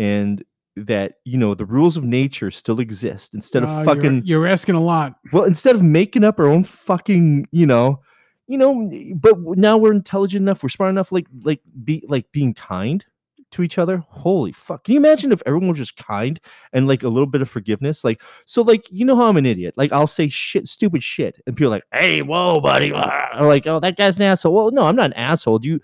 and 0.00 0.42
that 0.76 1.14
you 1.24 1.36
know 1.36 1.54
the 1.54 1.64
rules 1.66 1.96
of 1.96 2.04
nature 2.04 2.50
still 2.50 2.80
exist 2.80 3.34
instead 3.34 3.62
Uh, 3.62 3.66
of 3.66 3.72
you're- 3.72 3.84
fucking 3.94 4.22
You're, 4.24 4.46
asking 4.46 4.76
a 4.76 4.80
lot. 4.80 5.14
well 5.32 5.44
instead 5.44 5.74
of 5.76 5.82
making 5.82 6.24
up 6.24 6.38
our 6.40 6.46
own 6.46 6.64
fucking 6.64 7.46
you 7.52 7.66
know 7.66 8.00
you 8.46 8.56
know 8.58 8.90
but 9.16 9.34
now 9.58 9.76
we're 9.76 9.92
intelligent 9.92 10.42
enough 10.42 10.62
we're 10.62 10.68
smart 10.70 10.90
enough 10.90 11.12
like 11.12 11.26
like 11.42 11.60
be 11.84 12.02
like 12.08 12.26
being 12.32 12.54
kind 12.54 13.04
to 13.52 13.64
each 13.64 13.78
other? 13.78 13.96
Holy 14.08 14.52
fuck. 14.52 14.84
Can 14.84 14.94
you 14.94 15.00
imagine 15.00 15.32
if 15.32 15.42
everyone 15.44 15.68
was 15.70 15.78
just 15.78 15.96
kind 15.96 16.38
and 16.72 16.86
like 16.86 17.02
a 17.02 17.08
little 17.08 17.26
bit 17.26 17.42
of 17.42 17.50
forgiveness? 17.50 18.04
Like 18.04 18.22
so 18.46 18.62
like 18.62 18.86
you 18.92 19.04
know 19.04 19.16
how 19.16 19.26
i'm 19.28 19.36
an 19.36 19.44
idiot. 19.44 19.74
Like 19.76 19.92
i'll 19.92 20.06
say 20.06 20.28
shit 20.28 20.68
stupid 20.68 21.02
shit 21.02 21.40
and 21.46 21.56
people 21.56 21.72
are 21.72 21.76
like 21.78 21.84
hey 21.92 22.22
whoa 22.22 22.60
buddy 22.60 22.92
ah," 22.94 23.28
or 23.40 23.48
like 23.48 23.66
oh 23.66 23.80
that 23.80 23.96
guy's 23.96 24.16
an 24.18 24.22
asshole. 24.22 24.54
Well 24.54 24.70
no 24.70 24.82
i'm 24.82 24.94
not 24.96 25.06
an 25.06 25.12
asshole. 25.14 25.58
Do 25.58 25.68
you 25.68 25.80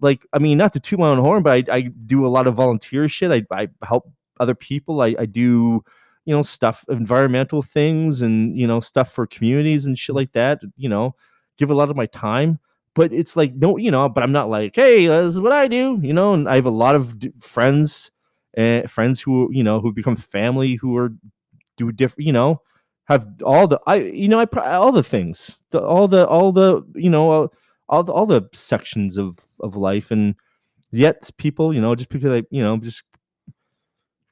like 0.00 0.26
i 0.32 0.38
mean 0.38 0.58
not 0.58 0.72
to 0.72 0.80
toot 0.80 0.98
my 0.98 1.08
own 1.08 1.18
horn 1.18 1.42
but 1.42 1.52
i, 1.52 1.74
I 1.74 1.80
do 2.06 2.26
a 2.26 2.28
lot 2.28 2.46
of 2.46 2.54
volunteer 2.54 3.08
shit. 3.08 3.30
I, 3.32 3.42
I 3.50 3.68
help 3.82 4.10
other 4.40 4.54
people. 4.54 5.00
I, 5.00 5.14
I 5.18 5.26
do 5.26 5.82
you 6.24 6.34
know 6.34 6.42
stuff 6.42 6.84
environmental 6.88 7.62
things 7.62 8.22
and 8.22 8.58
you 8.58 8.66
know 8.66 8.80
stuff 8.80 9.12
for 9.12 9.26
communities 9.26 9.86
and 9.86 9.98
shit 9.98 10.14
like 10.14 10.32
that 10.32 10.60
you 10.76 10.88
know 10.88 11.14
give 11.58 11.70
a 11.70 11.74
lot 11.74 11.90
of 11.90 11.96
my 11.96 12.06
time. 12.06 12.58
But 12.94 13.12
it's 13.12 13.36
like 13.36 13.54
no 13.54 13.76
you 13.76 13.90
know 13.90 14.08
but 14.08 14.22
i'm 14.22 14.32
not 14.32 14.48
like 14.48 14.76
hey 14.76 15.08
uh, 15.08 15.22
this 15.22 15.34
is 15.34 15.40
what 15.40 15.52
i 15.52 15.66
do 15.66 15.98
you 16.00 16.12
know 16.12 16.32
and 16.34 16.48
i 16.48 16.54
have 16.54 16.66
a 16.66 16.70
lot 16.70 16.94
of 16.94 17.18
d- 17.18 17.32
friends 17.40 18.12
and 18.54 18.88
friends 18.88 19.20
who 19.20 19.50
you 19.52 19.64
know 19.64 19.80
who 19.80 19.92
become 19.92 20.14
family 20.14 20.76
who 20.76 20.96
are 20.96 21.12
do 21.76 21.90
different 21.92 22.26
you 22.26 22.32
know 22.32 22.60
have 23.06 23.26
all 23.44 23.66
the 23.66 23.80
i 23.86 23.96
you 23.96 24.28
know 24.28 24.38
i 24.38 24.46
all 24.76 24.92
the 24.92 25.02
things 25.02 25.58
the, 25.70 25.80
all 25.82 26.08
the 26.08 26.26
all 26.26 26.52
the 26.52 26.82
you 26.94 27.10
know 27.10 27.44
uh, 27.44 27.48
all 27.88 28.02
the, 28.02 28.12
all 28.12 28.26
the 28.26 28.48
sections 28.52 29.16
of 29.16 29.38
of 29.60 29.76
life 29.76 30.10
and 30.10 30.34
yet 30.90 31.28
people 31.38 31.74
you 31.74 31.80
know 31.80 31.94
just 31.94 32.08
because 32.08 32.32
i 32.32 32.42
you 32.50 32.62
know 32.62 32.76
just 32.76 33.02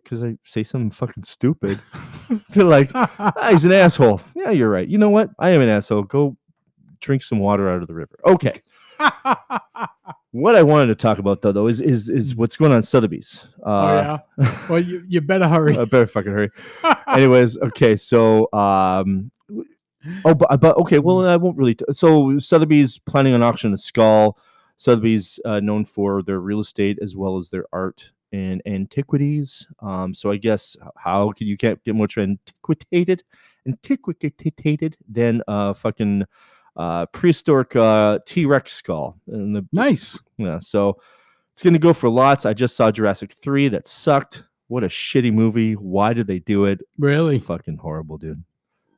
because 0.03 0.23
i 0.23 0.37
say 0.45 0.63
something 0.63 0.91
fucking 0.91 1.23
stupid 1.25 1.81
they're 2.51 2.65
like 2.65 2.91
ah, 2.95 3.49
he's 3.51 3.65
an 3.65 3.73
asshole. 3.73 4.21
Yeah, 4.35 4.51
you're 4.51 4.71
right. 4.71 4.89
You 4.89 4.99
know 4.99 5.11
what? 5.11 5.31
I 5.39 5.51
am 5.51 5.61
an 5.61 5.69
asshole. 5.69 6.05
Go 6.05 6.37
drink 7.01 7.23
some 7.23 7.39
water 7.39 7.69
out 7.69 7.83
of 7.83 7.89
the 7.89 7.95
river. 7.95 8.19
Okay. 8.27 8.63
What 10.33 10.57
I 10.57 10.63
wanted 10.63 10.87
to 10.87 10.95
talk 10.95 11.19
about 11.19 11.43
though, 11.43 11.53
though, 11.53 11.67
is 11.67 11.83
is 11.83 12.09
is 12.09 12.35
what's 12.35 12.57
going 12.57 12.73
on 12.73 12.83
Sotheby's. 12.83 13.47
oh 13.65 13.71
Uh, 13.71 14.19
yeah. 14.39 14.67
Well, 14.67 14.79
you, 14.79 15.05
you 15.07 15.21
better 15.21 15.47
hurry. 15.47 15.77
I 15.79 15.85
better 15.85 16.07
fucking 16.07 16.33
hurry. 16.33 16.51
Anyways, 17.07 17.59
okay, 17.59 17.97
so 17.97 18.51
um, 18.55 19.31
oh, 20.25 20.35
but, 20.35 20.61
but 20.61 20.77
okay, 20.79 20.99
well, 20.99 21.27
I 21.27 21.37
won't 21.37 21.57
really. 21.57 21.75
T- 21.75 21.85
so 21.93 22.39
Sotheby's 22.39 22.99
planning 22.99 23.35
on 23.35 23.43
auctioning 23.43 23.75
a 23.75 23.79
skull. 23.79 24.39
Sotheby's 24.77 25.39
uh, 25.45 25.61
known 25.61 25.85
for 25.85 26.23
their 26.23 26.41
real 26.41 26.61
estate 26.61 26.99
as 27.03 27.15
well 27.15 27.39
as 27.39 27.51
their 27.51 27.67
art 27.73 28.11
and 28.33 28.63
antiquities. 28.67 29.67
Um, 29.81 30.15
so 30.15 30.31
I 30.31 30.37
guess 30.39 30.77
how 30.97 31.33
can 31.33 31.47
you 31.47 31.57
can't 31.57 31.83
get 31.85 31.95
much 31.95 32.17
antiquated, 32.19 33.23
antiquated 33.67 34.97
than 35.09 35.43
uh 35.47 35.75
fucking 35.75 36.25
uh 36.77 37.07
prehistoric 37.07 37.77
uh 37.77 38.19
T-Rex 38.27 38.73
skull 38.73 39.19
and 39.29 39.55
the 39.55 39.67
Nice. 39.73 40.19
yeah, 40.39 40.59
so 40.59 40.99
it's 41.53 41.63
gonna 41.63 41.79
go 41.79 41.93
for 41.93 42.09
lots. 42.09 42.47
I 42.47 42.55
just 42.55 42.75
saw 42.75 42.91
Jurassic 42.91 43.35
3 43.43 43.69
that 43.69 43.87
sucked. 43.87 44.43
What 44.69 44.83
a 44.85 44.89
shitty 44.89 45.33
movie. 45.33 45.75
Why 45.75 46.15
did 46.15 46.27
they 46.27 46.39
do 46.39 46.65
it? 46.65 46.81
Really? 46.99 47.39
Fucking 47.39 47.77
horrible, 47.77 48.17
dude. 48.17 48.43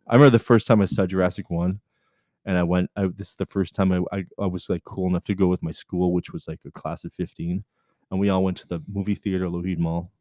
I 0.08 0.14
remember 0.14 0.30
the 0.36 0.44
first 0.44 0.66
time 0.66 0.80
I 0.82 0.86
saw 0.86 1.06
Jurassic 1.06 1.50
1 1.50 1.80
and 2.46 2.58
I 2.58 2.62
went 2.62 2.90
I, 2.96 3.06
this 3.06 3.30
is 3.30 3.36
the 3.36 3.46
first 3.46 3.74
time 3.74 3.92
I, 3.92 4.00
I 4.16 4.24
I 4.38 4.46
was 4.46 4.68
like 4.68 4.84
cool 4.84 5.08
enough 5.08 5.24
to 5.24 5.34
go 5.34 5.46
with 5.46 5.62
my 5.62 5.72
school, 5.72 6.12
which 6.12 6.30
was 6.32 6.46
like 6.48 6.60
a 6.66 6.70
class 6.70 7.04
of 7.04 7.12
15. 7.14 7.64
And 8.10 8.20
we 8.20 8.28
all 8.28 8.44
went 8.44 8.58
to 8.58 8.68
the 8.68 8.80
movie 8.92 9.14
theater, 9.14 9.48
Lougheed 9.48 9.78
Mall, 9.78 10.12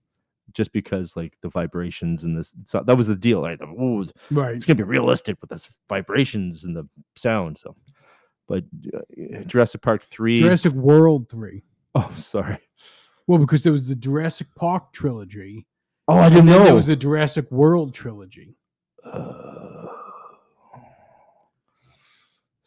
just 0.54 0.72
because 0.72 1.18
like 1.18 1.38
the 1.42 1.50
vibrations 1.50 2.24
and 2.24 2.38
this 2.38 2.54
so 2.64 2.82
that 2.86 2.96
was 2.96 3.08
the 3.08 3.16
deal. 3.16 3.42
Right? 3.44 3.60
Ooh, 3.62 4.06
Right. 4.32 4.56
it's 4.56 4.66
gonna 4.66 4.78
be 4.78 4.84
realistic 4.84 5.38
with 5.42 5.50
this 5.50 5.70
vibrations 5.90 6.64
and 6.64 6.76
the 6.76 6.88
sound. 7.18 7.58
So, 7.58 7.76
but 8.48 8.64
uh, 8.94 9.44
Jurassic 9.44 9.82
Park 9.82 10.04
three. 10.04 10.40
Jurassic 10.42 10.74
World 10.74 11.30
3. 11.30 11.62
Oh, 11.96 12.12
sorry. 12.18 12.58
Well, 13.28 13.40
because 13.40 13.64
there 13.64 13.72
was 13.72 13.88
the 13.88 13.96
Jurassic 13.96 14.48
Park 14.56 14.92
trilogy. 14.94 15.66
Oh, 16.08 16.18
I 16.18 16.30
didn't 16.30 16.48
know. 16.48 16.64
There 16.66 16.76
was 16.76 16.88
the 16.88 16.96
Jurassic 16.96 17.50
World 17.52 17.94
trilogy. 17.94 18.58
Uh, 19.06 19.53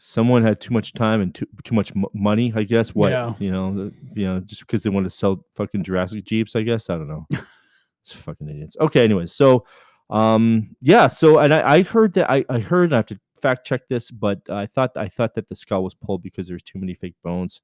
someone 0.08 0.42
had 0.42 0.60
too 0.60 0.72
much 0.72 0.92
time 0.92 1.20
and 1.20 1.34
too 1.34 1.46
too 1.64 1.74
much 1.74 1.90
m- 1.96 2.04
money. 2.14 2.52
I 2.54 2.62
guess. 2.62 2.94
What 2.94 3.10
Yeah. 3.10 3.34
you 3.38 3.50
know, 3.50 3.74
the, 3.74 3.92
you 4.14 4.26
know, 4.26 4.40
just 4.40 4.60
because 4.60 4.82
they 4.82 4.90
want 4.90 5.04
to 5.04 5.10
sell 5.10 5.44
fucking 5.54 5.82
Jurassic 5.82 6.24
Jeeps. 6.24 6.54
I 6.54 6.62
guess 6.62 6.88
I 6.90 6.96
don't 6.96 7.08
know. 7.08 7.26
it's 8.02 8.12
fucking 8.12 8.48
idiots. 8.48 8.76
Okay. 8.80 9.02
Anyways, 9.04 9.32
so 9.32 9.66
um, 10.10 10.76
yeah. 10.80 11.08
So 11.08 11.38
and 11.38 11.52
I, 11.52 11.74
I 11.76 11.82
heard 11.82 12.12
that 12.14 12.30
I 12.30 12.44
I 12.48 12.60
heard 12.60 12.92
I 12.92 12.96
have 12.96 13.06
to 13.06 13.18
fact 13.40 13.66
check 13.66 13.82
this, 13.88 14.10
but 14.10 14.38
I 14.48 14.66
thought 14.66 14.92
I 14.96 15.08
thought 15.08 15.34
that 15.34 15.48
the 15.48 15.56
skull 15.56 15.82
was 15.82 15.94
pulled 15.94 16.22
because 16.22 16.46
there's 16.48 16.62
too 16.62 16.78
many 16.78 16.94
fake 16.94 17.16
bones. 17.24 17.60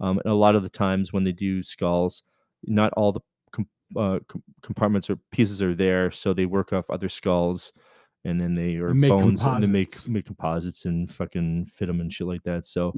Um, 0.00 0.18
and 0.24 0.32
a 0.32 0.34
lot 0.34 0.54
of 0.54 0.62
the 0.62 0.70
times 0.70 1.12
when 1.12 1.24
they 1.24 1.32
do 1.32 1.62
skulls, 1.62 2.22
not 2.64 2.90
all 2.94 3.12
the 3.12 3.20
com- 3.52 3.68
uh, 3.94 4.20
com- 4.28 4.42
compartments 4.62 5.10
or 5.10 5.16
pieces 5.30 5.60
are 5.60 5.74
there, 5.74 6.10
so 6.10 6.32
they 6.32 6.46
work 6.46 6.72
off 6.72 6.88
other 6.88 7.08
skulls, 7.10 7.72
and 8.24 8.40
then 8.40 8.54
they 8.54 8.76
are 8.76 8.94
make 8.94 9.10
bones 9.10 9.42
and 9.42 9.62
they 9.62 9.66
make 9.66 10.06
make 10.08 10.26
composites 10.26 10.84
and 10.84 11.12
fucking 11.12 11.66
fit 11.66 11.86
them 11.86 12.00
and 12.00 12.12
shit 12.12 12.26
like 12.26 12.42
that. 12.44 12.66
So, 12.66 12.94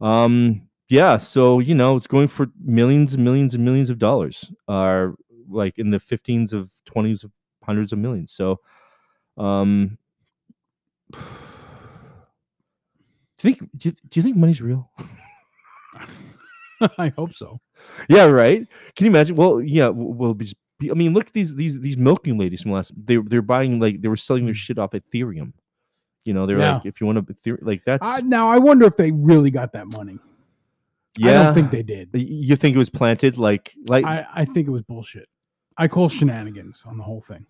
um, 0.00 0.68
yeah, 0.88 1.16
so 1.16 1.60
you 1.60 1.74
know 1.74 1.96
it's 1.96 2.06
going 2.06 2.28
for 2.28 2.48
millions 2.62 3.14
and 3.14 3.24
millions 3.24 3.54
and 3.54 3.64
millions 3.64 3.90
of 3.90 3.98
dollars, 3.98 4.52
are 4.68 5.14
like 5.48 5.78
in 5.78 5.90
the 5.90 6.00
fifteens 6.00 6.52
of 6.52 6.70
twenties 6.84 7.24
of 7.24 7.32
hundreds 7.62 7.92
of 7.92 7.98
millions. 7.98 8.32
So, 8.32 8.60
um. 9.36 9.98
Do 13.38 13.48
you 13.50 13.56
think 13.56 13.70
do 13.76 13.88
you, 13.90 13.94
do 14.08 14.20
you 14.20 14.22
think 14.22 14.36
money's 14.36 14.62
real? 14.62 14.90
I 16.98 17.12
hope 17.16 17.34
so. 17.34 17.60
Yeah, 18.08 18.24
right. 18.24 18.66
Can 18.96 19.04
you 19.04 19.10
imagine? 19.10 19.36
Well, 19.36 19.60
yeah. 19.60 19.88
Well, 19.88 20.32
just 20.34 20.54
be- 20.54 20.60
I 20.82 20.94
mean, 20.94 21.12
look 21.14 21.26
at 21.28 21.32
these 21.32 21.54
these 21.54 21.80
these 21.80 21.96
milking 21.96 22.36
ladies 22.38 22.62
from 22.62 22.72
last. 22.72 22.92
They 22.96 23.16
they're 23.16 23.42
buying 23.42 23.78
like 23.80 24.02
they 24.02 24.08
were 24.08 24.16
selling 24.16 24.44
their 24.44 24.54
shit 24.54 24.78
off 24.78 24.90
Ethereum. 24.92 25.52
You 26.24 26.32
know, 26.34 26.46
they're 26.46 26.56
Mm. 26.56 26.60
Yeah. 26.60 26.74
like, 26.76 26.86
if 26.86 27.00
you 27.00 27.06
want 27.06 27.26
to, 27.44 27.58
like 27.62 27.82
that's 27.84 28.04
I, 28.04 28.20
now, 28.20 28.50
I 28.50 28.58
wonder 28.58 28.86
if 28.86 28.96
they 28.96 29.10
really 29.12 29.50
got 29.50 29.72
that 29.72 29.86
money. 29.88 30.18
yeah. 31.16 31.40
I 31.40 31.44
don't 31.44 31.54
think 31.54 31.70
they 31.70 31.82
did. 31.82 32.08
You 32.14 32.56
think 32.56 32.74
it 32.74 32.78
was 32.78 32.90
planted 32.90 33.36
like 33.38 33.74
like 33.88 34.04
I, 34.04 34.26
I 34.34 34.44
think 34.46 34.66
it 34.66 34.70
was 34.70 34.82
bullshit. 34.82 35.28
I 35.76 35.86
call 35.88 36.08
shenanigans 36.08 36.82
on 36.86 36.96
the 36.96 37.02
whole 37.04 37.20
thing. 37.20 37.44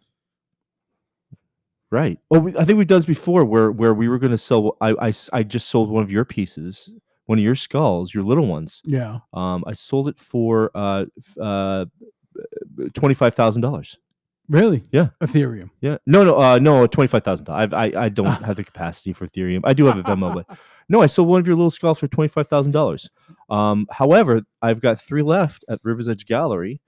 right? 1.91 2.19
Well, 2.31 2.41
we, 2.41 2.57
I 2.57 2.65
think 2.65 2.79
we've 2.79 2.87
done 2.87 2.99
this 3.01 3.07
before, 3.07 3.45
where 3.45 3.71
where 3.71 3.95
we 3.95 4.09
were 4.09 4.19
going 4.19 4.33
to 4.33 4.39
sell. 4.39 4.77
I, 4.81 4.95
I 5.09 5.13
I 5.33 5.43
just 5.43 5.69
sold 5.69 5.89
one 5.91 6.03
of 6.03 6.11
your 6.13 6.25
pieces, 6.25 6.91
one 7.27 7.39
of 7.39 7.45
your 7.45 7.55
skulls, 7.55 8.13
your 8.13 8.25
little 8.25 8.47
ones. 8.47 8.83
Yeah. 8.85 9.19
Um, 9.33 9.65
I 9.67 9.73
sold 9.75 10.09
it 10.09 10.19
for 10.19 10.71
uh 10.75 11.05
uh 11.41 11.85
twenty 12.95 13.15
five 13.15 13.35
thousand 13.35 13.63
dollars. 13.63 13.99
Really? 14.49 14.85
Yeah. 14.93 15.09
Ethereum. 15.23 15.71
Yeah. 15.81 15.97
No, 16.07 16.23
no, 16.23 16.39
uh, 16.39 16.59
no, 16.59 16.87
twenty 16.87 17.09
five 17.09 17.25
thousand. 17.25 17.49
I, 17.49 17.65
I, 17.65 18.05
I 18.05 18.09
don't 18.09 18.27
have 18.45 18.57
the 18.57 18.65
capacity 18.65 19.13
for 19.13 19.27
Ethereum. 19.27 19.61
I 19.65 19.73
do 19.73 19.87
have 19.87 19.97
a 19.97 20.03
Venmo, 20.03 20.35
but 20.35 20.59
no, 20.89 21.01
I 21.01 21.07
sold 21.07 21.29
one 21.29 21.41
of 21.41 21.47
your 21.47 21.57
little 21.57 21.71
skulls 21.71 21.99
for 21.99 22.09
twenty 22.09 22.29
five 22.29 22.49
thousand 22.49 22.73
dollars. 22.73 23.09
Um, 23.49 23.87
however, 23.91 24.43
I've 24.61 24.81
got 24.81 25.01
three 25.01 25.23
left 25.23 25.65
at 25.69 25.81
Rivers 25.83 26.09
Edge 26.09 26.27
Gallery. 26.27 26.81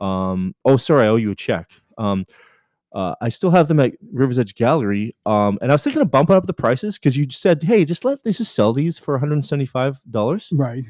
Um, 0.00 0.54
oh, 0.64 0.76
sorry, 0.76 1.04
I 1.04 1.08
owe 1.08 1.16
you 1.16 1.30
a 1.30 1.34
check. 1.34 1.70
Um, 1.96 2.26
uh, 2.92 3.14
I 3.20 3.28
still 3.28 3.50
have 3.50 3.68
them 3.68 3.80
at 3.80 3.92
Rivers 4.12 4.38
Edge 4.38 4.54
Gallery. 4.54 5.14
Um, 5.26 5.58
and 5.60 5.70
I 5.70 5.74
was 5.74 5.84
thinking 5.84 6.02
of 6.02 6.10
bumping 6.10 6.36
up 6.36 6.46
the 6.46 6.54
prices 6.54 6.94
because 6.96 7.16
you 7.16 7.30
said, 7.30 7.62
hey, 7.62 7.84
just 7.84 8.04
let 8.04 8.18
let's 8.24 8.38
just 8.38 8.54
sell 8.54 8.72
these 8.72 8.98
for 8.98 9.14
one 9.14 9.20
hundred 9.20 9.34
and 9.34 9.46
seventy 9.46 9.66
five 9.66 10.00
dollars. 10.10 10.48
Right. 10.52 10.84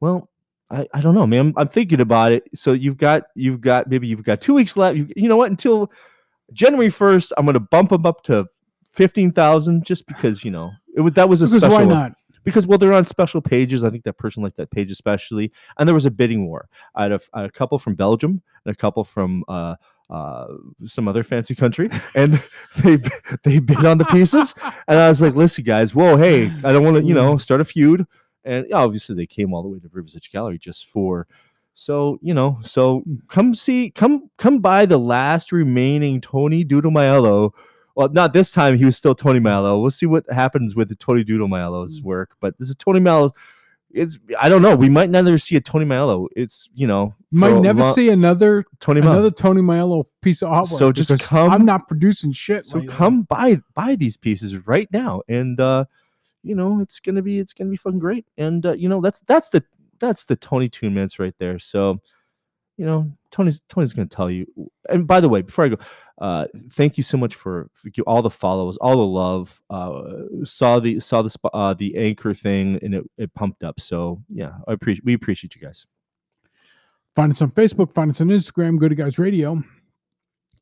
Well, 0.00 0.30
I, 0.72 0.86
I 0.94 1.00
don't 1.00 1.14
know, 1.14 1.26
man. 1.26 1.40
I'm, 1.40 1.54
I'm 1.58 1.68
thinking 1.68 2.00
about 2.00 2.32
it. 2.32 2.44
So 2.54 2.72
you've 2.72 2.96
got 2.96 3.24
you've 3.34 3.60
got 3.60 3.88
maybe 3.88 4.06
you've 4.06 4.24
got 4.24 4.40
two 4.40 4.54
weeks 4.54 4.76
left. 4.76 4.96
You, 4.96 5.08
you 5.14 5.28
know 5.28 5.36
what? 5.36 5.50
Until 5.50 5.92
January 6.52 6.88
first, 6.90 7.32
I'm 7.36 7.44
going 7.44 7.54
to 7.54 7.60
bump 7.60 7.90
them 7.90 8.06
up 8.06 8.22
to 8.24 8.46
fifteen 8.90 9.32
thousand, 9.32 9.84
just 9.84 10.06
because 10.06 10.44
you 10.44 10.50
know 10.50 10.70
it 10.96 11.00
was 11.00 11.12
that 11.14 11.28
was 11.28 11.42
a 11.42 11.46
Because 11.46 11.60
special 11.62 11.76
why 11.78 11.84
not? 11.84 12.12
because 12.44 12.66
well 12.66 12.78
they're 12.78 12.92
on 12.94 13.06
special 13.06 13.40
pages. 13.42 13.84
I 13.84 13.90
think 13.90 14.04
that 14.04 14.18
person 14.18 14.42
liked 14.42 14.56
that 14.56 14.70
page 14.70 14.90
especially, 14.90 15.52
and 15.78 15.86
there 15.86 15.94
was 15.94 16.06
a 16.06 16.10
bidding 16.10 16.46
war. 16.46 16.68
I 16.94 17.02
had 17.04 17.12
a, 17.12 17.20
a 17.34 17.50
couple 17.50 17.78
from 17.78 17.94
Belgium 17.94 18.42
and 18.64 18.74
a 18.74 18.76
couple 18.76 19.04
from. 19.04 19.44
Uh, 19.48 19.76
uh, 20.10 20.46
some 20.84 21.08
other 21.08 21.22
fancy 21.22 21.54
country, 21.54 21.88
and 22.14 22.42
they 22.82 22.98
they 23.44 23.58
bid 23.60 23.82
on 23.86 23.96
the 23.96 24.04
pieces, 24.06 24.54
and 24.86 24.98
I 24.98 25.08
was 25.08 25.22
like, 25.22 25.34
"Listen, 25.34 25.64
guys, 25.64 25.94
whoa, 25.94 26.18
hey, 26.18 26.52
I 26.64 26.70
don't 26.70 26.84
want 26.84 26.98
to, 26.98 27.02
you 27.02 27.14
know, 27.14 27.38
start 27.38 27.62
a 27.62 27.64
feud." 27.64 28.06
And 28.44 28.72
obviously, 28.72 29.14
they 29.14 29.26
came 29.26 29.52
all 29.54 29.62
the 29.62 29.68
way 29.68 29.78
to 29.78 29.88
Rivers 29.92 30.16
Edge 30.16 30.30
Gallery 30.30 30.58
just 30.58 30.86
for. 30.86 31.26
So 31.74 32.18
you 32.20 32.34
know, 32.34 32.58
so 32.62 33.02
come 33.28 33.54
see, 33.54 33.90
come 33.90 34.30
come 34.36 34.58
by 34.58 34.84
the 34.84 34.98
last 34.98 35.52
remaining 35.52 36.20
Tony 36.20 36.64
Doodle 36.64 36.90
Miello. 36.90 37.52
Well, 37.94 38.08
not 38.08 38.32
this 38.32 38.50
time. 38.50 38.76
He 38.76 38.84
was 38.84 38.96
still 38.96 39.14
Tony 39.14 39.38
Mallow. 39.40 39.80
We'll 39.80 39.90
see 39.90 40.06
what 40.06 40.24
happens 40.30 40.74
with 40.74 40.88
the 40.88 40.94
Tony 40.96 41.24
Doodle 41.24 41.48
Miello's 41.48 42.02
work. 42.02 42.36
But 42.40 42.58
this 42.58 42.68
is 42.68 42.74
Tony 42.74 43.00
Mallow. 43.00 43.34
It's 43.90 44.18
I 44.40 44.48
don't 44.48 44.62
know. 44.62 44.74
We 44.74 44.88
might 44.88 45.10
never 45.10 45.36
see 45.38 45.56
a 45.56 45.60
Tony 45.60 45.84
Mallow. 45.84 46.28
It's 46.34 46.68
you 46.74 46.86
know 46.86 47.14
Might 47.30 47.60
never 47.60 47.82
lo- 47.82 47.92
see 47.92 48.08
another 48.08 48.64
Tony 48.80 49.00
Mallow. 49.00 49.12
another 49.12 49.30
Tony 49.30 49.60
Aiello 49.60 50.04
piece 50.22 50.42
of 50.42 50.48
artwork. 50.48 50.78
So 50.78 50.92
just 50.92 51.18
come- 51.20 51.50
I'm 51.50 51.64
not 51.66 51.88
producing 51.88 52.32
shit. 52.32 52.64
So 52.66 52.82
come 52.82 53.22
buy 53.22 53.60
buy 53.74 53.96
these 53.96 54.16
pieces 54.16 54.56
right 54.66 54.88
now, 54.92 55.22
and 55.28 55.60
uh, 55.60 55.84
you 56.42 56.54
know 56.54 56.80
it's 56.80 57.00
gonna 57.00 57.22
be 57.22 57.38
it's 57.38 57.52
gonna 57.52 57.70
be 57.70 57.76
fucking 57.76 57.98
great. 57.98 58.26
And 58.36 58.64
uh, 58.64 58.72
you 58.72 58.88
know 58.88 59.00
that's 59.00 59.20
that's 59.20 59.48
the 59.48 59.64
that's 59.98 60.24
the 60.24 60.36
Tony 60.36 60.68
Toon 60.68 60.94
Mints 60.94 61.18
right 61.18 61.34
there. 61.38 61.58
So 61.58 62.00
you 62.76 62.86
know 62.86 63.12
Tony's 63.30 63.60
Tony's 63.68 63.92
gonna 63.92 64.08
tell 64.08 64.30
you. 64.30 64.46
And 64.88 65.06
by 65.06 65.20
the 65.20 65.28
way, 65.28 65.42
before 65.42 65.64
I 65.64 65.68
go, 65.68 65.76
uh, 66.22 66.46
thank 66.70 66.96
you 66.96 67.02
so 67.02 67.16
much 67.16 67.34
for, 67.34 67.68
for 67.74 67.90
all 68.06 68.22
the 68.22 68.30
follows, 68.30 68.76
all 68.76 68.96
the 68.96 69.02
love. 69.02 69.60
Uh, 69.70 70.02
saw 70.44 70.78
the 70.78 71.00
saw 71.00 71.22
the 71.22 71.34
uh, 71.52 71.74
the 71.74 71.96
anchor 71.96 72.34
thing, 72.34 72.78
and 72.82 72.94
it, 72.94 73.04
it 73.18 73.34
pumped 73.34 73.64
up. 73.64 73.80
So 73.80 74.22
yeah, 74.28 74.52
I 74.68 74.72
appreciate 74.72 75.04
we 75.04 75.14
appreciate 75.14 75.54
you 75.54 75.60
guys. 75.60 75.84
Find 77.14 77.32
us 77.32 77.42
on 77.42 77.50
Facebook, 77.50 77.92
find 77.92 78.10
us 78.10 78.20
on 78.20 78.28
Instagram, 78.28 78.78
Good 78.78 78.96
Guys 78.96 79.18
Radio. 79.18 79.62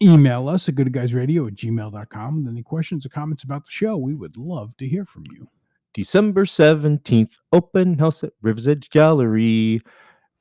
Email 0.02 0.48
us 0.48 0.68
at 0.68 0.76
goodguysradio 0.76 1.46
at 1.46 1.54
gmail.com 1.54 2.36
with 2.36 2.50
any 2.50 2.62
questions 2.62 3.04
or 3.04 3.10
comments 3.10 3.44
about 3.44 3.66
the 3.66 3.70
show. 3.70 3.98
We 3.98 4.14
would 4.14 4.38
love 4.38 4.74
to 4.78 4.88
hear 4.88 5.04
from 5.04 5.24
you. 5.30 5.46
December 5.92 6.44
17th, 6.44 7.32
open 7.52 7.98
house 7.98 8.22
at 8.22 8.32
Rivers 8.42 8.68
Edge 8.68 8.90
Gallery. 8.90 9.82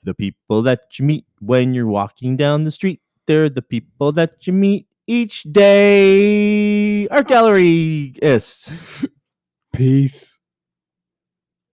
The 0.03 0.13
people 0.13 0.61
that 0.61 0.97
you 0.97 1.05
meet 1.05 1.25
when 1.39 1.73
you're 1.73 1.87
walking 1.87 2.37
down 2.37 2.61
the 2.61 2.71
street, 2.71 3.01
they're 3.27 3.49
the 3.49 3.61
people 3.61 4.11
that 4.13 4.47
you 4.47 4.53
meet 4.53 4.87
each 5.07 5.43
day. 5.43 7.07
Art 7.09 7.25
oh. 7.25 7.29
gallery 7.29 8.13
is. 8.21 8.73
Peace. 9.73 10.38